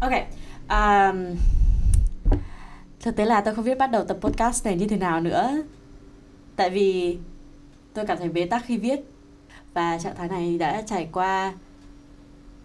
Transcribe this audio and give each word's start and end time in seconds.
Ok. 0.00 0.12
Um, 0.68 1.36
thực 3.00 3.16
tế 3.16 3.24
là 3.24 3.40
tôi 3.40 3.54
không 3.54 3.64
biết 3.64 3.78
bắt 3.78 3.90
đầu 3.90 4.04
tập 4.04 4.18
podcast 4.20 4.64
này 4.64 4.76
như 4.76 4.86
thế 4.86 4.96
nào 4.96 5.20
nữa. 5.20 5.62
Tại 6.56 6.70
vì 6.70 7.18
tôi 7.94 8.06
cảm 8.06 8.18
thấy 8.18 8.28
bế 8.28 8.46
tắc 8.46 8.64
khi 8.66 8.76
viết 8.76 9.00
và 9.74 9.98
trạng 9.98 10.16
thái 10.16 10.28
này 10.28 10.58
đã 10.58 10.82
trải 10.86 11.08
qua 11.12 11.52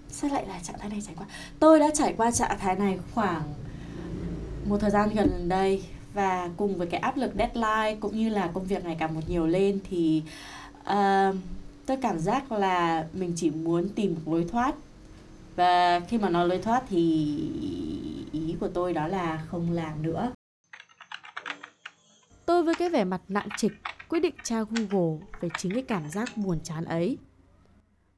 sao 0.09 0.29
lại 0.33 0.45
là 0.47 0.59
trạng 0.63 0.79
thái 0.79 0.89
này 0.89 1.01
trải 1.05 1.15
qua 1.17 1.25
tôi 1.59 1.79
đã 1.79 1.89
trải 1.93 2.13
qua 2.17 2.31
trạng 2.31 2.57
thái 2.59 2.75
này 2.75 2.99
khoảng 3.13 3.41
một 4.65 4.77
thời 4.77 4.91
gian 4.91 5.09
gần 5.15 5.49
đây 5.49 5.83
và 6.13 6.49
cùng 6.57 6.77
với 6.77 6.87
cái 6.87 6.99
áp 6.99 7.17
lực 7.17 7.31
deadline 7.37 7.97
cũng 7.99 8.17
như 8.17 8.29
là 8.29 8.49
công 8.53 8.63
việc 8.65 8.85
ngày 8.85 8.95
càng 8.99 9.13
một 9.13 9.21
nhiều 9.27 9.47
lên 9.47 9.79
thì 9.89 10.23
uh, 10.81 11.35
tôi 11.85 11.97
cảm 12.01 12.19
giác 12.19 12.51
là 12.51 13.05
mình 13.13 13.33
chỉ 13.35 13.49
muốn 13.49 13.89
tìm 13.89 14.15
một 14.15 14.33
lối 14.33 14.47
thoát 14.51 14.75
và 15.55 15.99
khi 15.99 16.17
mà 16.17 16.29
nói 16.29 16.47
lối 16.47 16.59
thoát 16.59 16.83
thì 16.89 16.99
ý 18.31 18.55
của 18.59 18.67
tôi 18.67 18.93
đó 18.93 19.07
là 19.07 19.45
không 19.49 19.71
làm 19.71 20.03
nữa. 20.03 20.31
Tôi 22.45 22.63
với 22.63 22.75
cái 22.75 22.89
vẻ 22.89 23.03
mặt 23.03 23.21
nặng 23.27 23.47
trịch, 23.57 23.73
quyết 24.09 24.19
định 24.19 24.35
tra 24.43 24.63
google 24.63 25.25
về 25.39 25.49
chính 25.57 25.73
cái 25.73 25.83
cảm 25.83 26.09
giác 26.09 26.37
buồn 26.37 26.59
chán 26.63 26.85
ấy. 26.85 27.17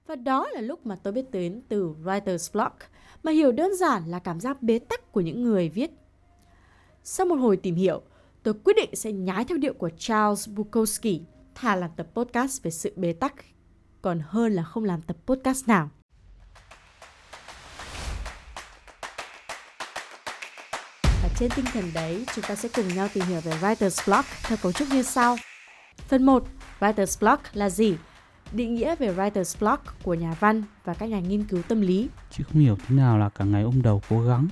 Và 0.08 0.16
đó 0.16 0.48
là 0.52 0.62
lúc 0.62 0.86
mà 0.86 0.96
tôi 1.04 1.14
biết 1.14 1.32
đến 1.32 1.62
từ 1.70 1.96
writer's 2.04 2.54
block, 2.54 2.78
mà 3.24 3.32
hiểu 3.32 3.52
đơn 3.52 3.76
giản 3.76 4.06
là 4.08 4.20
cảm 4.20 4.40
giác 4.40 4.62
bế 4.64 4.80
tắc 4.80 5.12
của 5.12 5.22
những 5.22 5.44
người 5.44 5.70
viết. 5.70 5.92
Sau 7.04 7.26
một 7.26 7.36
hồi 7.36 7.58
tìm 7.58 7.76
hiểu, 7.76 8.02
tôi 8.44 8.54
quyết 8.64 8.76
định 8.76 8.90
sẽ 8.96 9.12
nhái 9.12 9.46
theo 9.46 9.58
điệu 9.58 9.74
của 9.74 9.90
Charles 9.98 10.50
Bukowski, 10.50 11.20
thà 11.56 11.76
làm 11.76 11.92
tập 11.96 12.08
podcast 12.14 12.64
về 12.64 12.72
sự 12.72 12.94
bế 12.96 13.14
tắc, 13.14 13.34
còn 14.02 14.20
hơn 14.26 14.54
là 14.54 14.64
không 14.64 14.84
làm 14.84 15.02
tập 15.02 15.18
podcast 15.26 15.68
nào. 15.68 15.90
Và 21.04 21.27
trên 21.40 21.52
tinh 21.56 21.66
thần 21.74 21.94
đấy, 21.94 22.26
chúng 22.36 22.44
ta 22.48 22.56
sẽ 22.56 22.70
cùng 22.76 22.88
nhau 22.88 23.08
tìm 23.14 23.26
hiểu 23.26 23.42
về 23.42 23.52
Writer's 23.62 24.08
Block 24.08 24.28
theo 24.44 24.58
cấu 24.58 24.72
trúc 24.72 24.90
như 24.90 25.04
sau. 25.04 25.38
Phần 26.08 26.26
1. 26.26 26.44
Writer's 26.80 27.20
Block 27.20 27.44
là 27.54 27.70
gì? 27.70 27.96
Định 28.52 28.76
nghĩa 28.76 28.96
về 28.96 29.16
Writer's 29.16 29.60
Block 29.60 30.04
của 30.04 30.14
nhà 30.14 30.36
văn 30.40 30.64
và 30.86 30.94
các 30.94 31.06
nhà 31.06 31.20
nghiên 31.20 31.44
cứu 31.44 31.62
tâm 31.68 31.82
lý. 31.82 32.10
Chứ 32.32 32.44
không 32.44 32.62
hiểu 32.62 32.78
thế 32.88 32.96
nào 32.96 33.18
là 33.18 33.30
cả 33.30 33.46
ngày 33.46 33.64
ôm 33.64 33.82
đầu 33.82 34.02
cố 34.10 34.22
gắng 34.22 34.48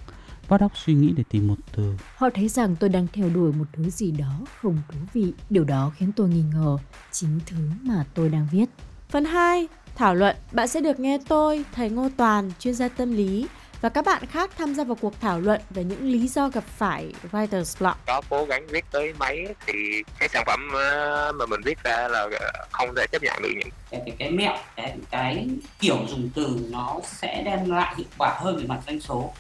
vắt 0.48 0.62
óc 0.62 0.72
suy 0.86 0.94
nghĩ 0.94 1.14
để 1.18 1.24
tìm 1.30 1.48
một 1.48 1.56
từ. 1.76 1.94
Họ 2.16 2.30
thấy 2.34 2.48
rằng 2.48 2.76
tôi 2.76 2.90
đang 2.90 3.08
theo 3.14 3.30
đuổi 3.30 3.52
một 3.54 3.66
thứ 3.74 3.90
gì 3.90 4.12
đó 4.12 4.40
không 4.62 4.78
thú 4.92 5.00
vị. 5.14 5.34
Điều 5.50 5.64
đó 5.64 5.92
khiến 5.96 6.12
tôi 6.16 6.30
nghi 6.30 6.44
ngờ 6.54 6.78
chính 7.12 7.40
thứ 7.46 7.58
mà 7.84 8.06
tôi 8.14 8.30
đang 8.30 8.48
viết. 8.52 8.66
Phần 9.10 9.26
2, 9.26 9.68
thảo 9.96 10.16
luận. 10.16 10.36
Bạn 10.52 10.68
sẽ 10.68 10.82
được 10.82 11.00
nghe 11.00 11.20
tôi, 11.28 11.66
thầy 11.74 11.90
Ngô 11.90 12.10
Toàn, 12.18 12.52
chuyên 12.60 12.74
gia 12.74 12.88
tâm 12.88 13.14
lý 13.14 13.48
và 13.86 13.90
các 13.90 14.06
bạn 14.06 14.26
khác 14.26 14.52
tham 14.58 14.76
gia 14.76 14.84
vào 14.84 14.98
cuộc 15.02 15.22
thảo 15.22 15.40
luận 15.40 15.62
về 15.70 15.84
những 15.84 16.04
lý 16.04 16.28
do 16.28 16.50
gặp 16.50 16.64
phải 16.64 17.14
writer's 17.32 17.80
block. 17.80 17.98
Có 18.08 18.22
cố 18.30 18.46
gắng 18.46 18.68
viết 18.68 18.86
tới 18.92 19.14
mấy 19.20 19.48
thì 19.66 19.74
cái 20.20 20.30
sản 20.30 20.44
phẩm 20.46 20.60
ờ, 20.74 21.32
mà 21.36 21.46
mình 21.46 21.62
viết 21.66 21.84
ra 21.84 22.08
là 22.08 22.30
không 22.72 22.96
thể 22.96 23.08
chấp 23.12 23.24
nhận 23.24 23.42
được 23.44 23.50
những 23.58 23.70
cái 23.92 24.02
cái, 24.06 24.16
cái 24.20 24.32
mẹo 24.32 24.58
cái 24.76 24.98
cái 25.10 25.48
kiểu 25.80 25.98
dùng 26.08 26.30
từ 26.36 26.60
nó 26.72 27.00
sẽ 27.04 27.44
đem 27.46 27.70
lại 27.70 27.96
hiệu 27.98 28.08
quả 28.18 28.38
hơn 28.40 28.58
về 28.58 28.64
mặt 28.68 28.80
doanh 28.88 29.00
số 29.00 29.34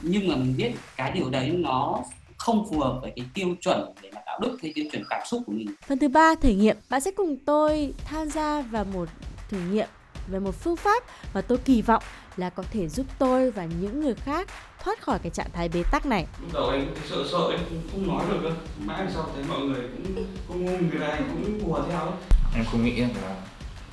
nhưng 0.00 0.28
mà 0.28 0.36
mình 0.36 0.54
biết 0.56 0.72
cái 0.96 1.10
điều 1.10 1.30
đấy 1.30 1.50
nó 1.50 2.02
không 2.36 2.66
phù 2.70 2.80
hợp 2.80 2.98
với 3.02 3.12
cái 3.16 3.26
tiêu 3.34 3.48
chuẩn 3.60 3.94
để 4.02 4.10
mà 4.14 4.20
đạo 4.26 4.38
đức 4.42 4.58
hay 4.62 4.72
tiêu 4.74 4.84
chuẩn 4.92 5.04
cảm 5.10 5.20
xúc 5.26 5.42
của 5.46 5.52
mình. 5.52 5.66
Phần 5.86 5.98
thứ 5.98 6.08
ba 6.08 6.34
thể 6.34 6.54
nghiệm, 6.54 6.76
bạn 6.90 7.00
sẽ 7.00 7.10
cùng 7.10 7.36
tôi 7.46 7.94
tham 8.04 8.30
gia 8.30 8.62
vào 8.62 8.84
một 8.84 9.08
thử 9.48 9.58
nghiệm 9.58 9.88
về 10.26 10.38
một 10.38 10.54
phương 10.60 10.76
pháp 10.76 11.02
mà 11.34 11.40
tôi 11.40 11.58
kỳ 11.58 11.82
vọng 11.82 12.02
là 12.36 12.50
có 12.50 12.62
thể 12.70 12.88
giúp 12.88 13.06
tôi 13.18 13.50
và 13.50 13.64
những 13.64 14.00
người 14.00 14.14
khác 14.14 14.48
thoát 14.84 15.02
khỏi 15.02 15.18
cái 15.18 15.30
trạng 15.30 15.50
thái 15.52 15.68
bế 15.68 15.82
tắc 15.92 16.06
này. 16.06 16.26
Lúc 16.40 16.52
đầu 16.52 16.70
em 16.70 16.86
sợ 17.10 17.16
sợ 17.32 17.38
em 17.50 17.60
không, 17.68 17.82
không 17.90 18.08
nói 18.08 18.24
được 18.30 18.38
cơ. 18.42 18.50
Mãi 18.84 19.06
sau 19.14 19.30
thấy 19.34 19.44
mọi 19.48 19.60
người 19.60 19.82
cũng 19.96 20.26
cũng 20.48 20.64
người 20.64 21.00
này 21.00 21.22
cũng 21.28 21.60
hùa 21.64 21.80
theo. 21.90 22.12
Em 22.54 22.64
không 22.70 22.84
nghĩ 22.84 22.96
là 22.96 23.08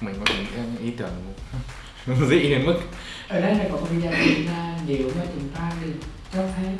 mình 0.01 0.15
có 0.19 0.25
thể 0.25 0.35
nghĩ 0.53 0.85
ý 0.85 0.91
tưởng 0.97 1.33
dị 2.29 2.39
đến 2.49 2.65
mức 2.65 2.79
ở 3.27 3.41
đây 3.41 3.55
là 3.55 3.65
có 3.71 3.77
một 3.77 3.87
cái 3.89 4.01
gia 4.01 4.11
đình 4.11 4.45
là 4.45 4.79
nếu 4.87 5.11
mà 5.17 5.25
chúng 5.33 5.49
ta 5.49 5.71
được 5.81 5.93
cho 6.33 6.39
phép 6.57 6.77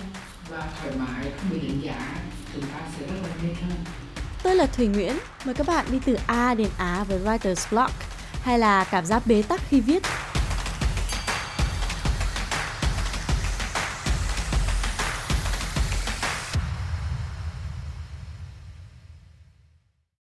và 0.50 0.68
thoải 0.82 0.96
mái 0.98 1.32
không 1.38 1.50
bị 1.50 1.68
đánh 1.68 1.82
giá 1.82 2.16
chúng 2.54 2.62
ta 2.62 2.80
sẽ 2.98 3.06
rất 3.08 3.16
là 3.24 3.30
nên 3.44 3.56
hơn 3.56 3.78
Tôi 4.44 4.56
là 4.56 4.66
Thùy 4.66 4.88
Nguyễn, 4.88 5.18
mời 5.46 5.56
các 5.56 5.68
bạn 5.68 5.86
đi 5.92 6.00
từ 6.06 6.18
A 6.28 6.54
đến 6.54 6.70
Á 6.78 7.04
với 7.08 7.20
Writer's 7.20 7.70
Block 7.72 7.94
hay 8.44 8.60
là 8.60 8.84
cảm 8.92 9.06
giác 9.06 9.24
bế 9.28 9.42
tắc 9.42 9.62
khi 9.70 9.82
viết. 9.82 10.04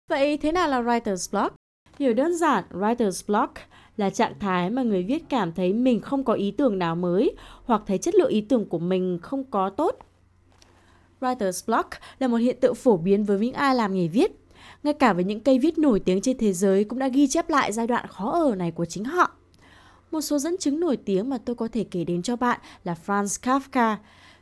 Vậy 0.09 0.37
thế 0.37 0.51
nào 0.51 0.67
là 0.67 0.81
Writer's 0.81 1.31
Block? 1.31 1.55
Hiểu 1.99 2.13
đơn 2.13 2.37
giản, 2.37 2.63
Writer's 2.71 3.23
Block 3.27 3.53
là 3.97 4.09
trạng 4.09 4.39
thái 4.39 4.69
mà 4.69 4.83
người 4.83 5.03
viết 5.03 5.23
cảm 5.29 5.53
thấy 5.53 5.73
mình 5.73 5.99
không 6.01 6.23
có 6.23 6.33
ý 6.33 6.51
tưởng 6.51 6.79
nào 6.79 6.95
mới 6.95 7.35
hoặc 7.65 7.81
thấy 7.87 7.97
chất 7.97 8.15
lượng 8.15 8.29
ý 8.29 8.41
tưởng 8.41 8.65
của 8.69 8.79
mình 8.79 9.19
không 9.21 9.43
có 9.43 9.69
tốt. 9.69 9.99
Writer's 11.21 11.65
block 11.67 11.89
là 12.19 12.27
một 12.27 12.37
hiện 12.37 12.57
tượng 12.61 12.75
phổ 12.75 12.97
biến 12.97 13.23
với 13.23 13.39
những 13.39 13.53
ai 13.53 13.75
làm 13.75 13.93
nghề 13.93 14.07
viết. 14.07 14.40
Ngay 14.83 14.93
cả 14.93 15.13
với 15.13 15.23
những 15.23 15.39
cây 15.39 15.59
viết 15.59 15.77
nổi 15.77 15.99
tiếng 15.99 16.21
trên 16.21 16.37
thế 16.37 16.53
giới 16.53 16.83
cũng 16.83 16.99
đã 16.99 17.07
ghi 17.07 17.27
chép 17.27 17.49
lại 17.49 17.71
giai 17.71 17.87
đoạn 17.87 18.07
khó 18.07 18.31
ở 18.31 18.55
này 18.55 18.71
của 18.71 18.85
chính 18.85 19.05
họ. 19.05 19.31
Một 20.11 20.21
số 20.21 20.39
dẫn 20.39 20.57
chứng 20.59 20.79
nổi 20.79 20.97
tiếng 20.97 21.29
mà 21.29 21.37
tôi 21.37 21.55
có 21.55 21.67
thể 21.67 21.83
kể 21.83 22.03
đến 22.03 22.21
cho 22.21 22.35
bạn 22.35 22.59
là 22.83 22.95
Franz 23.05 23.25
Kafka. 23.25 23.95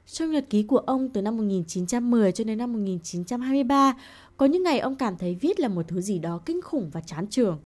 Trong 0.06 0.32
nhật 0.32 0.46
ký 0.50 0.64
của 0.64 0.78
ông 0.78 1.10
từ 1.10 1.22
năm 1.22 1.38
1910 1.38 2.32
cho 2.32 2.44
đến 2.44 2.58
năm 2.58 2.74
1923, 2.74 3.94
có 4.38 4.46
những 4.46 4.64
ngày 4.64 4.80
ông 4.80 4.96
cảm 4.96 5.18
thấy 5.18 5.36
viết 5.36 5.60
là 5.60 5.68
một 5.68 5.88
thứ 5.88 6.02
gì 6.02 6.20
đó 6.20 6.40
kinh 6.46 6.62
khủng 6.62 6.90
và 6.90 7.02
chán 7.02 7.28
trường. 7.28 7.60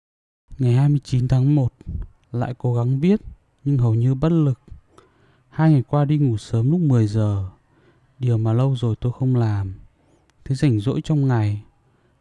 Ngày 0.60 0.74
29 0.74 1.28
tháng 1.28 1.56
1, 1.56 1.74
lại 2.32 2.54
cố 2.58 2.74
gắng 2.74 3.00
viết, 3.00 3.22
nhưng 3.64 3.78
hầu 3.78 3.94
như 3.94 4.16
bất 4.16 4.32
lực. 4.32 4.60
Hai 5.50 5.72
ngày 5.72 5.84
qua 5.88 6.06
đi 6.06 6.18
ngủ 6.18 6.38
sớm 6.38 6.72
lúc 6.72 6.80
10 6.80 7.08
giờ, 7.08 7.50
điều 8.20 8.38
mà 8.38 8.54
lâu 8.54 8.76
rồi 8.76 8.96
tôi 9.00 9.12
không 9.20 9.36
làm. 9.36 9.74
Thế 10.46 10.56
rảnh 10.56 10.80
rỗi 10.80 11.02
trong 11.04 11.28
ngày, 11.28 11.64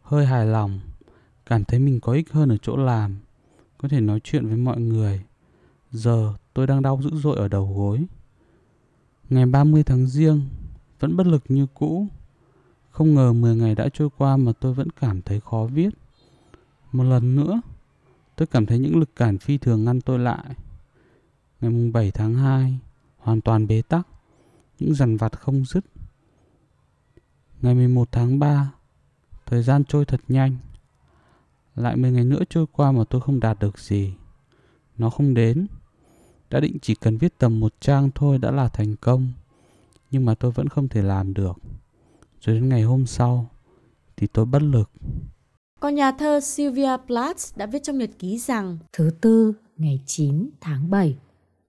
hơi 0.02 0.26
hài 0.26 0.46
lòng, 0.46 0.80
cảm 1.46 1.64
thấy 1.64 1.80
mình 1.80 2.00
có 2.00 2.12
ích 2.12 2.32
hơn 2.32 2.48
ở 2.48 2.56
chỗ 2.56 2.76
làm, 2.76 3.16
có 3.78 3.88
thể 3.88 4.00
nói 4.00 4.20
chuyện 4.24 4.46
với 4.46 4.56
mọi 4.56 4.80
người. 4.80 5.22
Giờ 5.90 6.34
tôi 6.54 6.66
đang 6.66 6.82
đau 6.82 7.00
dữ 7.02 7.10
dội 7.10 7.36
ở 7.36 7.48
đầu 7.48 7.74
gối. 7.76 8.04
Ngày 9.30 9.46
30 9.46 9.82
tháng 9.84 10.06
riêng, 10.06 10.48
vẫn 11.00 11.16
bất 11.16 11.26
lực 11.26 11.44
như 11.48 11.66
cũ. 11.74 12.06
Không 12.90 13.14
ngờ 13.14 13.32
10 13.32 13.56
ngày 13.56 13.74
đã 13.74 13.88
trôi 13.88 14.08
qua 14.18 14.36
mà 14.36 14.52
tôi 14.60 14.74
vẫn 14.74 14.90
cảm 14.90 15.22
thấy 15.22 15.40
khó 15.40 15.68
viết. 15.72 15.90
Một 16.92 17.04
lần 17.04 17.36
nữa, 17.36 17.60
Tôi 18.36 18.46
cảm 18.46 18.66
thấy 18.66 18.78
những 18.78 18.98
lực 18.98 19.16
cản 19.16 19.38
phi 19.38 19.58
thường 19.58 19.84
ngăn 19.84 20.00
tôi 20.00 20.19
lại. 20.19 20.54
Ngày 21.60 21.90
7 21.92 22.10
tháng 22.10 22.34
2, 22.34 22.78
hoàn 23.19 23.40
toàn 23.40 23.66
bế 23.66 23.82
tắc, 23.82 24.06
những 24.78 24.94
dằn 24.94 25.16
vặt 25.16 25.40
không 25.40 25.64
dứt. 25.64 25.84
Ngày 27.62 27.74
11 27.74 28.08
tháng 28.12 28.38
3, 28.38 28.72
thời 29.52 29.62
gian 29.62 29.84
trôi 29.84 30.04
thật 30.04 30.20
nhanh. 30.28 30.56
Lại 31.74 31.96
10 31.96 32.12
ngày 32.12 32.24
nữa 32.24 32.42
trôi 32.50 32.66
qua 32.72 32.92
mà 32.92 33.04
tôi 33.10 33.20
không 33.20 33.40
đạt 33.40 33.58
được 33.60 33.78
gì. 33.78 34.14
Nó 34.98 35.10
không 35.10 35.34
đến. 35.34 35.66
Đã 36.50 36.60
định 36.60 36.78
chỉ 36.82 36.94
cần 36.94 37.16
viết 37.16 37.38
tầm 37.38 37.60
một 37.60 37.74
trang 37.80 38.10
thôi 38.14 38.38
đã 38.38 38.50
là 38.50 38.68
thành 38.68 38.96
công. 38.96 39.32
Nhưng 40.10 40.24
mà 40.24 40.34
tôi 40.34 40.50
vẫn 40.50 40.68
không 40.68 40.88
thể 40.88 41.02
làm 41.02 41.34
được. 41.34 41.56
Rồi 42.40 42.56
đến 42.56 42.68
ngày 42.68 42.82
hôm 42.82 43.06
sau 43.06 43.50
thì 44.16 44.26
tôi 44.26 44.44
bất 44.44 44.62
lực. 44.62 44.90
Còn 45.80 45.94
nhà 45.94 46.12
thơ 46.12 46.40
Sylvia 46.40 46.96
Plath 47.06 47.56
đã 47.56 47.66
viết 47.66 47.82
trong 47.82 47.98
nhật 47.98 48.10
ký 48.19 48.38
rằng 48.38 48.78
Thứ 48.92 49.10
tư, 49.20 49.52
ngày 49.76 50.00
9 50.06 50.50
tháng 50.60 50.90
7, 50.90 51.19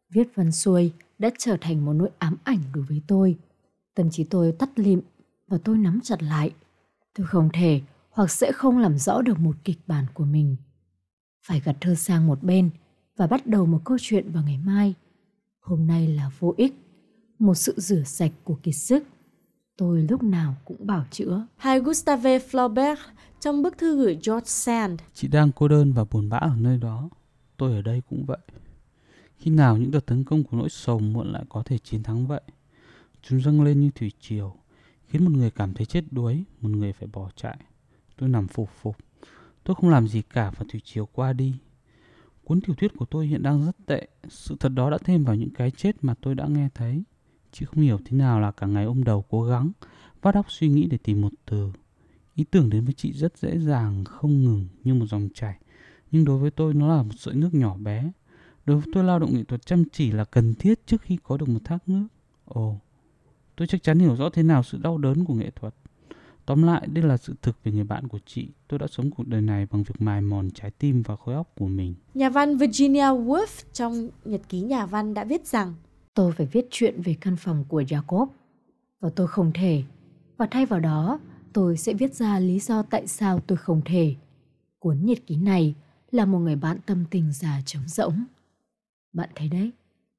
viết 0.10 0.28
văn 0.36 0.52
xuôi 0.52 0.92
đã 1.20 1.30
trở 1.38 1.58
thành 1.62 1.86
một 1.86 1.94
nỗi 1.94 2.10
ám 2.20 2.38
ảnh 2.44 2.60
đối 2.74 2.84
với 2.84 3.02
tôi. 3.08 3.38
Tâm 3.96 4.10
trí 4.12 4.24
tôi 4.24 4.52
tắt 4.52 4.70
lịm 4.76 5.02
và 5.48 5.58
tôi 5.64 5.78
nắm 5.78 6.00
chặt 6.04 6.24
lại. 6.24 6.52
Tôi 7.16 7.28
không 7.28 7.50
thể 7.54 7.82
hoặc 8.10 8.32
sẽ 8.32 8.52
không 8.52 8.78
làm 8.78 8.98
rõ 8.98 9.22
được 9.22 9.40
một 9.40 9.56
kịch 9.64 9.80
bản 9.88 10.06
của 10.14 10.26
mình. 10.26 10.56
Phải 11.46 11.60
gặt 11.60 11.76
thơ 11.82 11.96
sang 11.96 12.28
một 12.28 12.44
bên 12.44 12.70
và 13.18 13.28
bắt 13.28 13.48
đầu 13.48 13.66
một 13.66 13.82
câu 13.84 13.98
chuyện 14.02 14.32
vào 14.32 14.44
ngày 14.44 14.58
mai. 14.58 14.94
Hôm 15.60 15.88
nay 15.88 16.08
là 16.08 16.32
vô 16.40 16.54
ích, 16.58 16.74
một 17.40 17.56
sự 17.56 17.74
rửa 17.78 18.04
sạch 18.04 18.32
của 18.44 18.56
kiệt 18.64 18.76
sức. 18.76 19.04
Tôi 19.78 20.08
lúc 20.10 20.24
nào 20.24 20.56
cũng 20.66 20.88
bảo 20.88 21.06
chữa. 21.12 21.46
Hay 21.58 21.80
Gustave 21.80 22.40
Flaubert 22.40 22.96
trong 23.40 23.62
bức 23.62 23.78
thư 23.78 23.98
gửi 23.98 24.14
George 24.26 24.46
Sand. 24.46 25.00
Chị 25.14 25.28
đang 25.28 25.52
cô 25.52 25.68
đơn 25.68 25.94
và 25.94 26.04
buồn 26.12 26.30
bã 26.30 26.38
ở 26.38 26.56
nơi 26.58 26.78
đó. 26.78 27.10
Tôi 27.58 27.72
ở 27.72 27.82
đây 27.82 28.02
cũng 28.10 28.26
vậy. 28.26 28.38
Khi 29.38 29.52
nào 29.52 29.78
những 29.78 29.92
đợt 29.92 30.06
tấn 30.06 30.24
công 30.24 30.44
của 30.44 30.58
nỗi 30.58 30.70
sầu 30.70 31.00
muộn 31.00 31.32
lại 31.32 31.44
có 31.50 31.64
thể 31.66 31.78
chiến 31.78 32.04
thắng 32.04 32.28
vậy? 32.28 32.42
Chúng 33.22 33.42
dâng 33.42 33.64
lên 33.64 33.80
như 33.82 33.90
thủy 33.96 34.12
triều, 34.20 34.56
khiến 35.14 35.26
một 35.26 35.32
người 35.32 35.52
cảm 35.52 35.74
thấy 35.74 35.86
chết 35.86 36.04
đuối, 36.12 36.44
một 36.62 36.70
người 36.70 36.94
phải 36.94 37.08
bỏ 37.14 37.30
chạy. 37.36 37.58
Tôi 38.18 38.30
nằm 38.30 38.48
phục 38.48 38.70
phục. 38.82 38.98
Tôi 39.64 39.76
không 39.76 39.90
làm 39.90 40.08
gì 40.08 40.22
cả 40.22 40.52
và 40.58 40.66
thủy 40.70 40.82
chiều 40.84 41.06
qua 41.14 41.34
đi. 41.34 41.54
Cuốn 42.44 42.62
tiểu 42.62 42.76
thuyết 42.76 42.92
của 42.98 43.06
tôi 43.06 43.28
hiện 43.28 43.44
đang 43.44 43.66
rất 43.66 43.76
tệ. 43.86 44.08
Sự 44.30 44.56
thật 44.60 44.70
đó 44.70 44.90
đã 44.90 44.98
thêm 44.98 45.24
vào 45.24 45.36
những 45.36 45.50
cái 45.50 45.72
chết 45.72 45.96
mà 46.02 46.16
tôi 46.22 46.36
đã 46.36 46.48
nghe 46.48 46.70
thấy. 46.76 47.04
Chị 47.52 47.66
không 47.66 47.84
hiểu 47.84 48.00
thế 48.06 48.18
nào 48.18 48.40
là 48.40 48.52
cả 48.52 48.68
ngày 48.68 48.86
ôm 48.86 49.04
đầu 49.04 49.26
cố 49.30 49.44
gắng, 49.44 49.72
vắt 50.22 50.36
óc 50.36 50.46
suy 50.52 50.70
nghĩ 50.70 50.88
để 50.88 50.98
tìm 50.98 51.22
một 51.22 51.32
từ. 51.46 51.72
Ý 52.36 52.44
tưởng 52.44 52.70
đến 52.70 52.86
với 52.86 52.94
chị 52.94 53.14
rất 53.14 53.38
dễ 53.38 53.60
dàng, 53.60 54.04
không 54.04 54.44
ngừng 54.44 54.68
như 54.84 54.94
một 54.94 55.06
dòng 55.06 55.30
chảy. 55.34 55.58
Nhưng 56.12 56.26
đối 56.26 56.38
với 56.38 56.52
tôi 56.52 56.74
nó 56.74 56.98
là 56.98 57.04
một 57.04 57.16
sợi 57.18 57.36
nước 57.36 57.54
nhỏ 57.54 57.78
bé. 57.78 58.12
Đối 58.66 58.78
với 58.78 58.92
tôi 58.94 59.04
lao 59.04 59.20
động 59.20 59.34
nghệ 59.34 59.44
thuật 59.44 59.66
chăm 59.66 59.84
chỉ 59.92 60.12
là 60.12 60.26
cần 60.26 60.54
thiết 60.54 60.88
trước 60.88 61.02
khi 61.02 61.18
có 61.24 61.38
được 61.38 61.50
một 61.50 61.60
thác 61.64 61.90
nước. 61.90 62.08
Ồ, 62.46 62.80
tôi 63.56 63.68
chắc 63.68 63.84
chắn 63.84 64.00
hiểu 64.00 64.16
rõ 64.16 64.30
thế 64.30 64.44
nào 64.44 64.64
sự 64.64 64.78
đau 64.78 64.98
đớn 64.98 65.26
của 65.26 65.34
nghệ 65.34 65.52
thuật. 65.56 65.76
Tóm 66.46 66.64
lại, 66.64 66.88
đây 66.88 67.04
là 67.04 67.18
sự 67.18 67.34
thực 67.42 67.64
về 67.64 67.72
người 67.72 67.84
bạn 67.84 68.08
của 68.08 68.20
chị. 68.26 68.48
Tôi 68.68 68.80
đã 68.80 68.88
sống 68.88 69.12
cuộc 69.12 69.28
đời 69.28 69.42
này 69.42 69.68
bằng 69.72 69.84
việc 69.84 69.96
mài 70.02 70.22
mòn 70.22 70.50
trái 70.52 70.72
tim 70.72 71.02
và 71.02 71.16
khối 71.16 71.36
óc 71.36 71.52
của 71.58 71.68
mình. 71.68 71.96
Nhà 72.14 72.30
văn 72.30 72.58
Virginia 72.58 73.06
Woolf 73.06 73.64
trong 73.74 74.10
nhật 74.26 74.42
ký 74.50 74.62
nhà 74.62 74.86
văn 74.86 75.14
đã 75.14 75.24
viết 75.24 75.48
rằng 75.48 75.74
Tôi 76.14 76.32
phải 76.32 76.46
viết 76.46 76.68
chuyện 76.72 77.02
về 77.02 77.16
căn 77.22 77.36
phòng 77.36 77.66
của 77.68 77.82
Jacob 77.82 78.28
và 79.00 79.10
tôi 79.10 79.28
không 79.28 79.52
thể. 79.54 79.84
Và 80.38 80.48
thay 80.52 80.66
vào 80.66 80.80
đó, 80.80 81.20
tôi 81.54 81.78
sẽ 81.78 81.94
viết 81.94 82.14
ra 82.14 82.40
lý 82.40 82.60
do 82.60 82.84
tại 82.84 83.08
sao 83.08 83.40
tôi 83.40 83.58
không 83.58 83.82
thể. 83.86 84.16
Cuốn 84.80 85.06
nhật 85.06 85.18
ký 85.28 85.36
này 85.36 85.76
là 86.12 86.26
một 86.26 86.40
người 86.40 86.56
bạn 86.56 86.78
tâm 86.86 87.06
tình 87.12 87.32
già 87.32 87.62
trống 87.66 87.88
rỗng. 87.88 88.24
Bạn 89.14 89.30
thấy 89.36 89.50
đấy, 89.50 89.72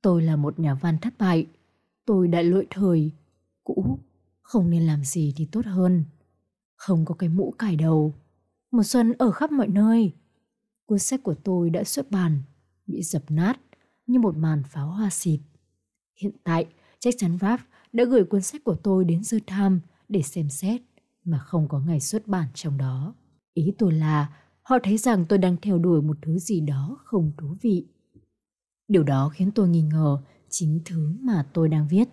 tôi 0.03 0.23
là 0.23 0.37
một 0.37 0.59
nhà 0.59 0.75
văn 0.75 0.99
thất 0.99 1.15
bại. 1.19 1.47
Tôi 2.05 2.29
đã 2.29 2.43
lỗi 2.43 2.67
thời, 2.71 3.11
cũ, 3.65 3.99
không 4.43 4.71
nên 4.71 4.83
làm 4.83 5.05
gì 5.05 5.33
thì 5.37 5.49
tốt 5.53 5.67
hơn. 5.67 6.05
Không 6.77 7.05
có 7.05 7.15
cái 7.15 7.29
mũ 7.29 7.55
cài 7.59 7.77
đầu. 7.77 8.15
mùa 8.71 8.83
xuân 8.83 9.13
ở 9.19 9.31
khắp 9.31 9.53
mọi 9.53 9.69
nơi. 9.69 10.13
Cuốn 10.87 10.99
sách 10.99 11.23
của 11.23 11.35
tôi 11.35 11.71
đã 11.71 11.85
xuất 11.85 12.11
bản, 12.11 12.43
bị 12.87 13.03
dập 13.03 13.23
nát 13.29 13.61
như 14.07 14.19
một 14.19 14.37
màn 14.37 14.63
pháo 14.63 14.89
hoa 14.89 15.11
xịt. 15.11 15.41
Hiện 16.21 16.33
tại, 16.45 16.67
chắc 16.99 17.15
chắn 17.19 17.39
Ralph 17.41 17.63
đã 17.93 18.05
gửi 18.05 18.25
cuốn 18.25 18.43
sách 18.43 18.65
của 18.65 18.75
tôi 18.75 19.05
đến 19.05 19.25
dư 19.25 19.39
tham 19.47 19.81
để 20.09 20.23
xem 20.23 20.49
xét 20.49 20.83
mà 21.25 21.39
không 21.39 21.69
có 21.69 21.81
ngày 21.81 22.01
xuất 22.01 22.29
bản 22.29 22.49
trong 22.55 22.79
đó. 22.79 23.15
Ý 23.55 23.75
tôi 23.79 23.93
là 23.93 24.33
họ 24.63 24.79
thấy 24.83 24.97
rằng 24.97 25.25
tôi 25.29 25.39
đang 25.39 25.57
theo 25.63 25.79
đuổi 25.79 26.03
một 26.03 26.17
thứ 26.23 26.39
gì 26.39 26.61
đó 26.61 26.99
không 27.05 27.33
thú 27.37 27.57
vị. 27.63 27.87
Điều 28.89 29.03
đó 29.03 29.29
khiến 29.35 29.51
tôi 29.55 29.69
nghi 29.69 29.83
ngờ 29.83 30.23
chính 30.51 30.81
thứ 30.85 31.17
mà 31.21 31.47
tôi 31.53 31.69
đang 31.69 31.89
viết. 31.89 32.09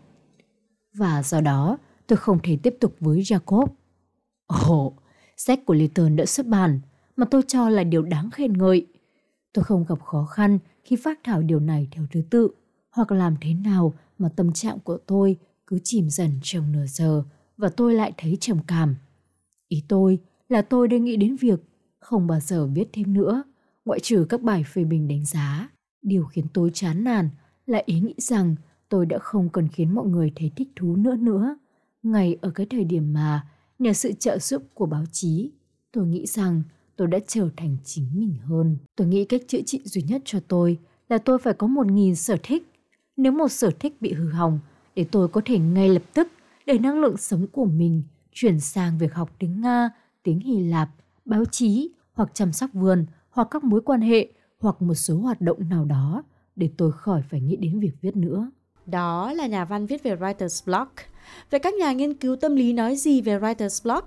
Và 0.94 1.24
do 1.24 1.42
đó, 1.42 1.78
tôi 2.08 2.18
không 2.18 2.40
thể 2.44 2.58
tiếp 2.64 2.76
tục 2.80 2.96
với 3.00 3.22
Jacob. 3.22 3.68
Ồ, 4.48 4.86
oh, 4.86 4.94
sách 5.38 5.60
của 5.66 5.74
Lytton 5.74 6.16
đã 6.16 6.26
xuất 6.26 6.48
bản 6.48 6.80
mà 7.16 7.26
tôi 7.26 7.42
cho 7.48 7.70
là 7.70 7.84
điều 7.84 8.02
đáng 8.02 8.30
khen 8.32 8.54
ngợi. 8.54 8.88
Tôi 9.54 9.64
không 9.64 9.86
gặp 9.90 10.02
khó 10.04 10.26
khăn 10.26 10.60
khi 10.84 10.96
phát 10.96 11.20
thảo 11.24 11.42
điều 11.42 11.60
này 11.60 11.88
theo 11.92 12.06
thứ 12.12 12.22
tự 12.30 12.50
hoặc 12.90 13.12
làm 13.12 13.36
thế 13.42 13.54
nào 13.54 13.94
mà 14.18 14.30
tâm 14.36 14.54
trạng 14.54 14.80
của 14.80 14.98
tôi 14.98 15.38
cứ 15.68 15.80
chìm 15.84 16.10
dần 16.10 16.32
trong 16.44 16.72
nửa 16.72 16.86
giờ 16.86 17.24
và 17.58 17.70
tôi 17.70 17.94
lại 17.94 18.14
thấy 18.18 18.38
trầm 18.40 18.58
cảm. 18.68 18.96
Ý 19.68 19.84
tôi 19.88 20.20
là 20.50 20.62
tôi 20.62 20.88
đang 20.88 21.04
nghĩ 21.04 21.16
đến 21.16 21.36
việc 21.36 21.60
không 22.00 22.28
bao 22.28 22.40
giờ 22.40 22.66
viết 22.66 22.90
thêm 22.94 23.14
nữa, 23.14 23.44
ngoại 23.86 24.00
trừ 24.00 24.26
các 24.30 24.42
bài 24.42 24.64
phê 24.64 24.84
bình 24.84 25.08
đánh 25.08 25.26
giá. 25.26 25.70
Điều 26.02 26.26
khiến 26.26 26.46
tôi 26.54 26.72
chán 26.74 27.04
nản 27.04 27.30
là 27.66 27.82
ý 27.86 28.00
nghĩ 28.00 28.14
rằng 28.18 28.56
tôi 28.92 29.06
đã 29.06 29.20
không 29.20 29.50
cần 29.50 29.68
khiến 29.68 29.96
mọi 29.96 30.06
người 30.08 30.32
thấy 30.36 30.52
thích 30.56 30.70
thú 30.76 30.96
nữa 30.96 31.16
nữa. 31.16 31.56
Ngay 32.04 32.38
ở 32.42 32.50
cái 32.50 32.66
thời 32.70 32.84
điểm 32.84 33.14
mà, 33.14 33.48
nhờ 33.80 33.94
sự 33.94 34.12
trợ 34.20 34.40
giúp 34.40 34.64
của 34.74 34.86
báo 34.86 35.04
chí, 35.12 35.52
tôi 35.92 36.08
nghĩ 36.08 36.26
rằng 36.26 36.64
tôi 36.96 37.08
đã 37.08 37.20
trở 37.28 37.50
thành 37.58 37.78
chính 37.84 38.06
mình 38.14 38.36
hơn. 38.44 38.78
Tôi 38.96 39.08
nghĩ 39.08 39.26
cách 39.26 39.42
chữa 39.48 39.62
trị 39.66 39.82
duy 39.84 40.02
nhất 40.02 40.22
cho 40.26 40.40
tôi 40.48 40.78
là 41.10 41.18
tôi 41.18 41.38
phải 41.38 41.54
có 41.54 41.68
một 41.68 41.88
nghìn 41.88 42.16
sở 42.16 42.38
thích. 42.44 42.72
Nếu 43.18 43.32
một 43.32 43.48
sở 43.48 43.72
thích 43.80 44.02
bị 44.02 44.14
hư 44.14 44.30
hỏng, 44.30 44.60
để 44.96 45.06
tôi 45.12 45.28
có 45.28 45.42
thể 45.46 45.60
ngay 45.60 45.90
lập 45.90 46.04
tức 46.14 46.28
để 46.66 46.78
năng 46.78 47.00
lượng 47.00 47.18
sống 47.18 47.48
của 47.48 47.66
mình 47.66 48.04
chuyển 48.32 48.60
sang 48.60 48.98
việc 48.98 49.14
học 49.14 49.32
tiếng 49.40 49.62
Nga, 49.62 49.90
tiếng 50.24 50.40
Hy 50.40 50.60
Lạp, 50.60 50.90
báo 51.26 51.46
chí 51.46 51.92
hoặc 52.14 52.30
chăm 52.34 52.52
sóc 52.52 52.70
vườn 52.74 53.06
hoặc 53.30 53.48
các 53.52 53.64
mối 53.64 53.82
quan 53.82 54.02
hệ 54.02 54.28
hoặc 54.60 54.82
một 54.82 54.96
số 54.96 55.18
hoạt 55.18 55.42
động 55.42 55.70
nào 55.70 55.86
đó 55.86 56.24
để 56.56 56.70
tôi 56.78 56.92
khỏi 56.92 57.22
phải 57.22 57.42
nghĩ 57.42 57.56
đến 57.56 57.80
việc 57.80 57.94
viết 58.02 58.16
nữa. 58.16 58.52
Đó 58.92 59.34
là 59.34 59.48
nhà 59.48 59.66
văn 59.66 59.86
viết 59.86 60.04
về 60.04 60.16
Writer's 60.16 60.66
Block. 60.66 60.92
Vậy 61.52 61.60
các 61.60 61.74
nhà 61.74 61.92
nghiên 61.92 62.14
cứu 62.14 62.36
tâm 62.36 62.56
lý 62.56 62.74
nói 62.74 62.96
gì 62.96 63.22
về 63.22 63.40
Writer's 63.40 63.84
Block? 63.84 64.06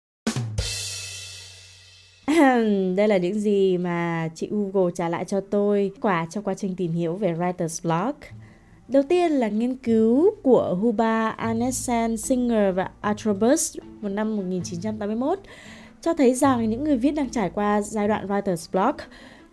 Đây 2.97 3.09
là 3.09 3.17
những 3.17 3.41
gì 3.41 3.79
mà 3.79 4.29
chị 4.35 4.49
Google 4.51 4.93
trả 4.95 5.09
lại 5.09 5.25
cho 5.25 5.41
tôi 5.41 5.91
quả 6.01 6.27
trong 6.31 6.45
quá 6.45 6.55
trình 6.55 6.77
tìm 6.77 6.93
hiểu 6.93 7.17
về 7.17 7.35
Writer's 7.35 7.83
Block. 7.83 8.19
Đầu 8.89 9.03
tiên 9.03 9.33
là 9.33 9.49
nghiên 9.49 9.77
cứu 9.77 10.31
của 10.43 10.77
Huba, 10.81 11.29
Anesen, 11.29 12.17
Singer 12.17 12.75
và 12.75 12.91
Atrobus 13.01 13.77
vào 14.01 14.13
năm 14.13 14.37
1981 14.37 15.39
cho 16.01 16.15
thấy 16.15 16.35
rằng 16.35 16.71
những 16.71 16.85
người 16.85 16.97
viết 16.97 17.11
đang 17.11 17.31
trải 17.31 17.51
qua 17.51 17.83
giai 17.83 18.09
đoạn 18.09 18.27
writer's 18.27 18.67
block 18.73 18.97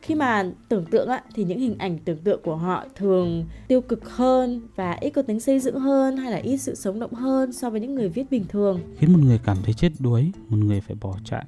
khi 0.01 0.15
mà 0.15 0.51
tưởng 0.69 0.85
tượng 0.85 1.07
á, 1.07 1.23
thì 1.35 1.43
những 1.43 1.59
hình 1.59 1.75
ảnh 1.77 1.97
tưởng 2.05 2.17
tượng 2.17 2.41
của 2.43 2.55
họ 2.55 2.85
thường 2.95 3.45
tiêu 3.67 3.81
cực 3.81 4.09
hơn 4.09 4.61
và 4.75 4.97
ít 5.01 5.09
có 5.09 5.21
tính 5.21 5.39
xây 5.39 5.59
dựng 5.59 5.79
hơn 5.79 6.17
hay 6.17 6.31
là 6.31 6.37
ít 6.37 6.57
sự 6.57 6.75
sống 6.75 6.99
động 6.99 7.13
hơn 7.13 7.53
so 7.53 7.69
với 7.69 7.81
những 7.81 7.95
người 7.95 8.09
viết 8.09 8.31
bình 8.31 8.45
thường. 8.49 8.79
Khiến 8.97 9.13
một 9.13 9.19
người 9.21 9.39
cảm 9.45 9.57
thấy 9.63 9.73
chết 9.73 9.91
đuối 9.99 10.31
một 10.49 10.57
người 10.57 10.81
phải 10.81 10.95
bỏ 11.01 11.17
chạy. 11.25 11.45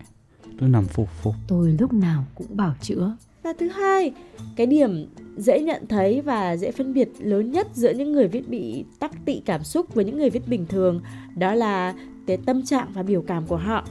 Tôi 0.59 0.69
nằm 0.69 0.85
phục 0.85 1.09
phục. 1.21 1.35
Tôi 1.47 1.77
lúc 1.79 1.93
nào 1.93 2.23
cũng 2.35 2.47
bảo 2.49 2.73
chữa. 2.81 3.15
Và 3.43 3.53
thứ 3.59 3.67
hai 3.67 4.11
cái 4.55 4.67
điểm 4.67 5.05
dễ 5.37 5.59
nhận 5.59 5.87
thấy 5.87 6.21
và 6.21 6.57
dễ 6.57 6.71
phân 6.71 6.93
biệt 6.93 7.09
lớn 7.19 7.51
nhất 7.51 7.67
giữa 7.73 7.93
những 7.93 8.11
người 8.11 8.27
viết 8.27 8.49
bị 8.49 8.85
tắc 8.99 9.25
tị 9.25 9.39
cảm 9.39 9.63
xúc 9.63 9.95
với 9.95 10.05
những 10.05 10.17
người 10.17 10.29
viết 10.29 10.47
bình 10.47 10.65
thường 10.65 11.01
đó 11.35 11.53
là 11.53 11.93
cái 12.27 12.37
tâm 12.37 12.63
trạng 12.63 12.87
và 12.93 13.03
biểu 13.03 13.21
cảm 13.21 13.47
của 13.47 13.57
họ. 13.57 13.85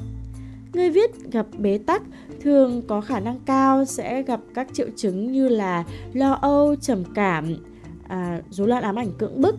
Người 0.72 0.90
viết 0.90 1.30
gặp 1.32 1.46
bế 1.58 1.78
tắc 1.78 2.02
thường 2.42 2.82
có 2.88 3.00
khả 3.00 3.20
năng 3.20 3.38
cao 3.46 3.84
sẽ 3.84 4.22
gặp 4.22 4.40
các 4.54 4.68
triệu 4.72 4.86
chứng 4.96 5.32
như 5.32 5.48
là 5.48 5.84
lo 6.12 6.32
âu 6.32 6.76
trầm 6.76 7.04
cảm 7.14 7.56
à, 8.08 8.40
rối 8.50 8.68
loạn 8.68 8.82
ám 8.82 8.96
ảnh 8.96 9.12
cưỡng 9.18 9.40
bức 9.40 9.56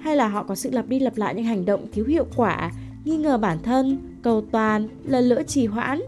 hay 0.00 0.16
là 0.16 0.28
họ 0.28 0.42
có 0.42 0.54
sự 0.54 0.70
lặp 0.70 0.88
đi 0.88 1.00
lặp 1.00 1.16
lại 1.16 1.34
những 1.34 1.44
hành 1.44 1.64
động 1.64 1.86
thiếu 1.92 2.04
hiệu 2.04 2.26
quả 2.36 2.70
nghi 3.04 3.16
ngờ 3.16 3.38
bản 3.38 3.58
thân 3.62 3.98
cầu 4.22 4.44
toàn 4.52 4.88
lần 5.04 5.24
lỡ 5.24 5.42
trì 5.42 5.66
hoãn 5.66 6.00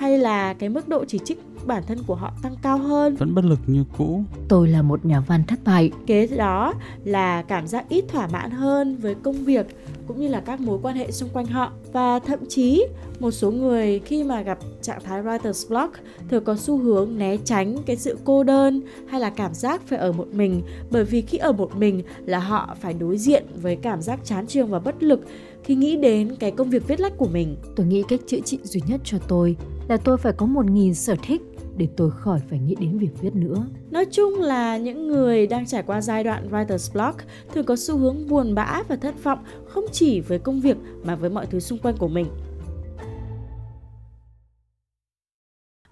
hay 0.00 0.18
là 0.18 0.52
cái 0.52 0.68
mức 0.68 0.88
độ 0.88 1.04
chỉ 1.04 1.18
trích 1.24 1.38
bản 1.66 1.82
thân 1.86 1.98
của 2.06 2.14
họ 2.14 2.32
tăng 2.42 2.54
cao 2.62 2.78
hơn? 2.78 3.16
Vẫn 3.16 3.34
bất 3.34 3.44
lực 3.44 3.58
như 3.66 3.84
cũ. 3.98 4.22
Tôi 4.48 4.68
là 4.68 4.82
một 4.82 5.04
nhà 5.04 5.20
văn 5.20 5.44
thất 5.48 5.58
bại. 5.64 5.90
Kế 6.06 6.26
đó 6.26 6.74
là 7.04 7.42
cảm 7.42 7.66
giác 7.66 7.88
ít 7.88 8.04
thỏa 8.08 8.26
mãn 8.26 8.50
hơn 8.50 8.96
với 8.96 9.14
công 9.14 9.44
việc 9.44 9.66
cũng 10.06 10.20
như 10.20 10.28
là 10.28 10.40
các 10.40 10.60
mối 10.60 10.78
quan 10.82 10.96
hệ 10.96 11.10
xung 11.10 11.28
quanh 11.28 11.46
họ. 11.46 11.72
Và 11.92 12.18
thậm 12.18 12.38
chí 12.48 12.84
một 13.20 13.30
số 13.30 13.50
người 13.50 13.98
khi 13.98 14.24
mà 14.24 14.42
gặp 14.42 14.58
trạng 14.82 15.00
thái 15.04 15.22
writer's 15.22 15.68
block 15.68 15.92
thường 16.28 16.44
có 16.44 16.56
xu 16.56 16.78
hướng 16.78 17.18
né 17.18 17.36
tránh 17.36 17.76
cái 17.86 17.96
sự 17.96 18.18
cô 18.24 18.44
đơn 18.44 18.80
hay 19.08 19.20
là 19.20 19.30
cảm 19.30 19.54
giác 19.54 19.82
phải 19.86 19.98
ở 19.98 20.12
một 20.12 20.28
mình. 20.32 20.62
Bởi 20.90 21.04
vì 21.04 21.22
khi 21.22 21.38
ở 21.38 21.52
một 21.52 21.76
mình 21.76 22.02
là 22.26 22.38
họ 22.38 22.76
phải 22.80 22.94
đối 22.94 23.18
diện 23.18 23.44
với 23.62 23.76
cảm 23.76 24.02
giác 24.02 24.20
chán 24.24 24.46
trường 24.46 24.70
và 24.70 24.78
bất 24.78 25.02
lực 25.02 25.20
khi 25.64 25.74
nghĩ 25.74 25.96
đến 25.96 26.36
cái 26.40 26.50
công 26.50 26.70
việc 26.70 26.88
viết 26.88 27.00
lách 27.00 27.16
của 27.18 27.28
mình. 27.28 27.56
Tôi 27.76 27.86
nghĩ 27.86 28.02
cách 28.08 28.20
chữa 28.26 28.40
trị 28.44 28.58
duy 28.62 28.80
nhất 28.86 29.00
cho 29.04 29.18
tôi 29.28 29.56
là 29.90 29.96
tôi 29.96 30.18
phải 30.18 30.32
có 30.32 30.46
một 30.46 30.66
nghìn 30.70 30.94
sở 30.94 31.16
thích 31.22 31.42
để 31.76 31.88
tôi 31.96 32.10
khỏi 32.10 32.40
phải 32.48 32.58
nghĩ 32.58 32.74
đến 32.80 32.98
việc 32.98 33.20
viết 33.20 33.34
nữa. 33.34 33.66
Nói 33.90 34.06
chung 34.10 34.34
là 34.34 34.76
những 34.76 35.08
người 35.08 35.46
đang 35.46 35.66
trải 35.66 35.82
qua 35.82 36.00
giai 36.00 36.24
đoạn 36.24 36.48
writer's 36.50 36.92
block 36.92 37.18
thường 37.52 37.64
có 37.64 37.76
xu 37.76 37.98
hướng 37.98 38.28
buồn 38.28 38.54
bã 38.54 38.82
và 38.88 38.96
thất 38.96 39.24
vọng 39.24 39.38
không 39.66 39.84
chỉ 39.92 40.20
với 40.20 40.38
công 40.38 40.60
việc 40.60 40.76
mà 41.04 41.16
với 41.16 41.30
mọi 41.30 41.46
thứ 41.46 41.60
xung 41.60 41.78
quanh 41.78 41.96
của 41.96 42.08
mình. 42.08 42.26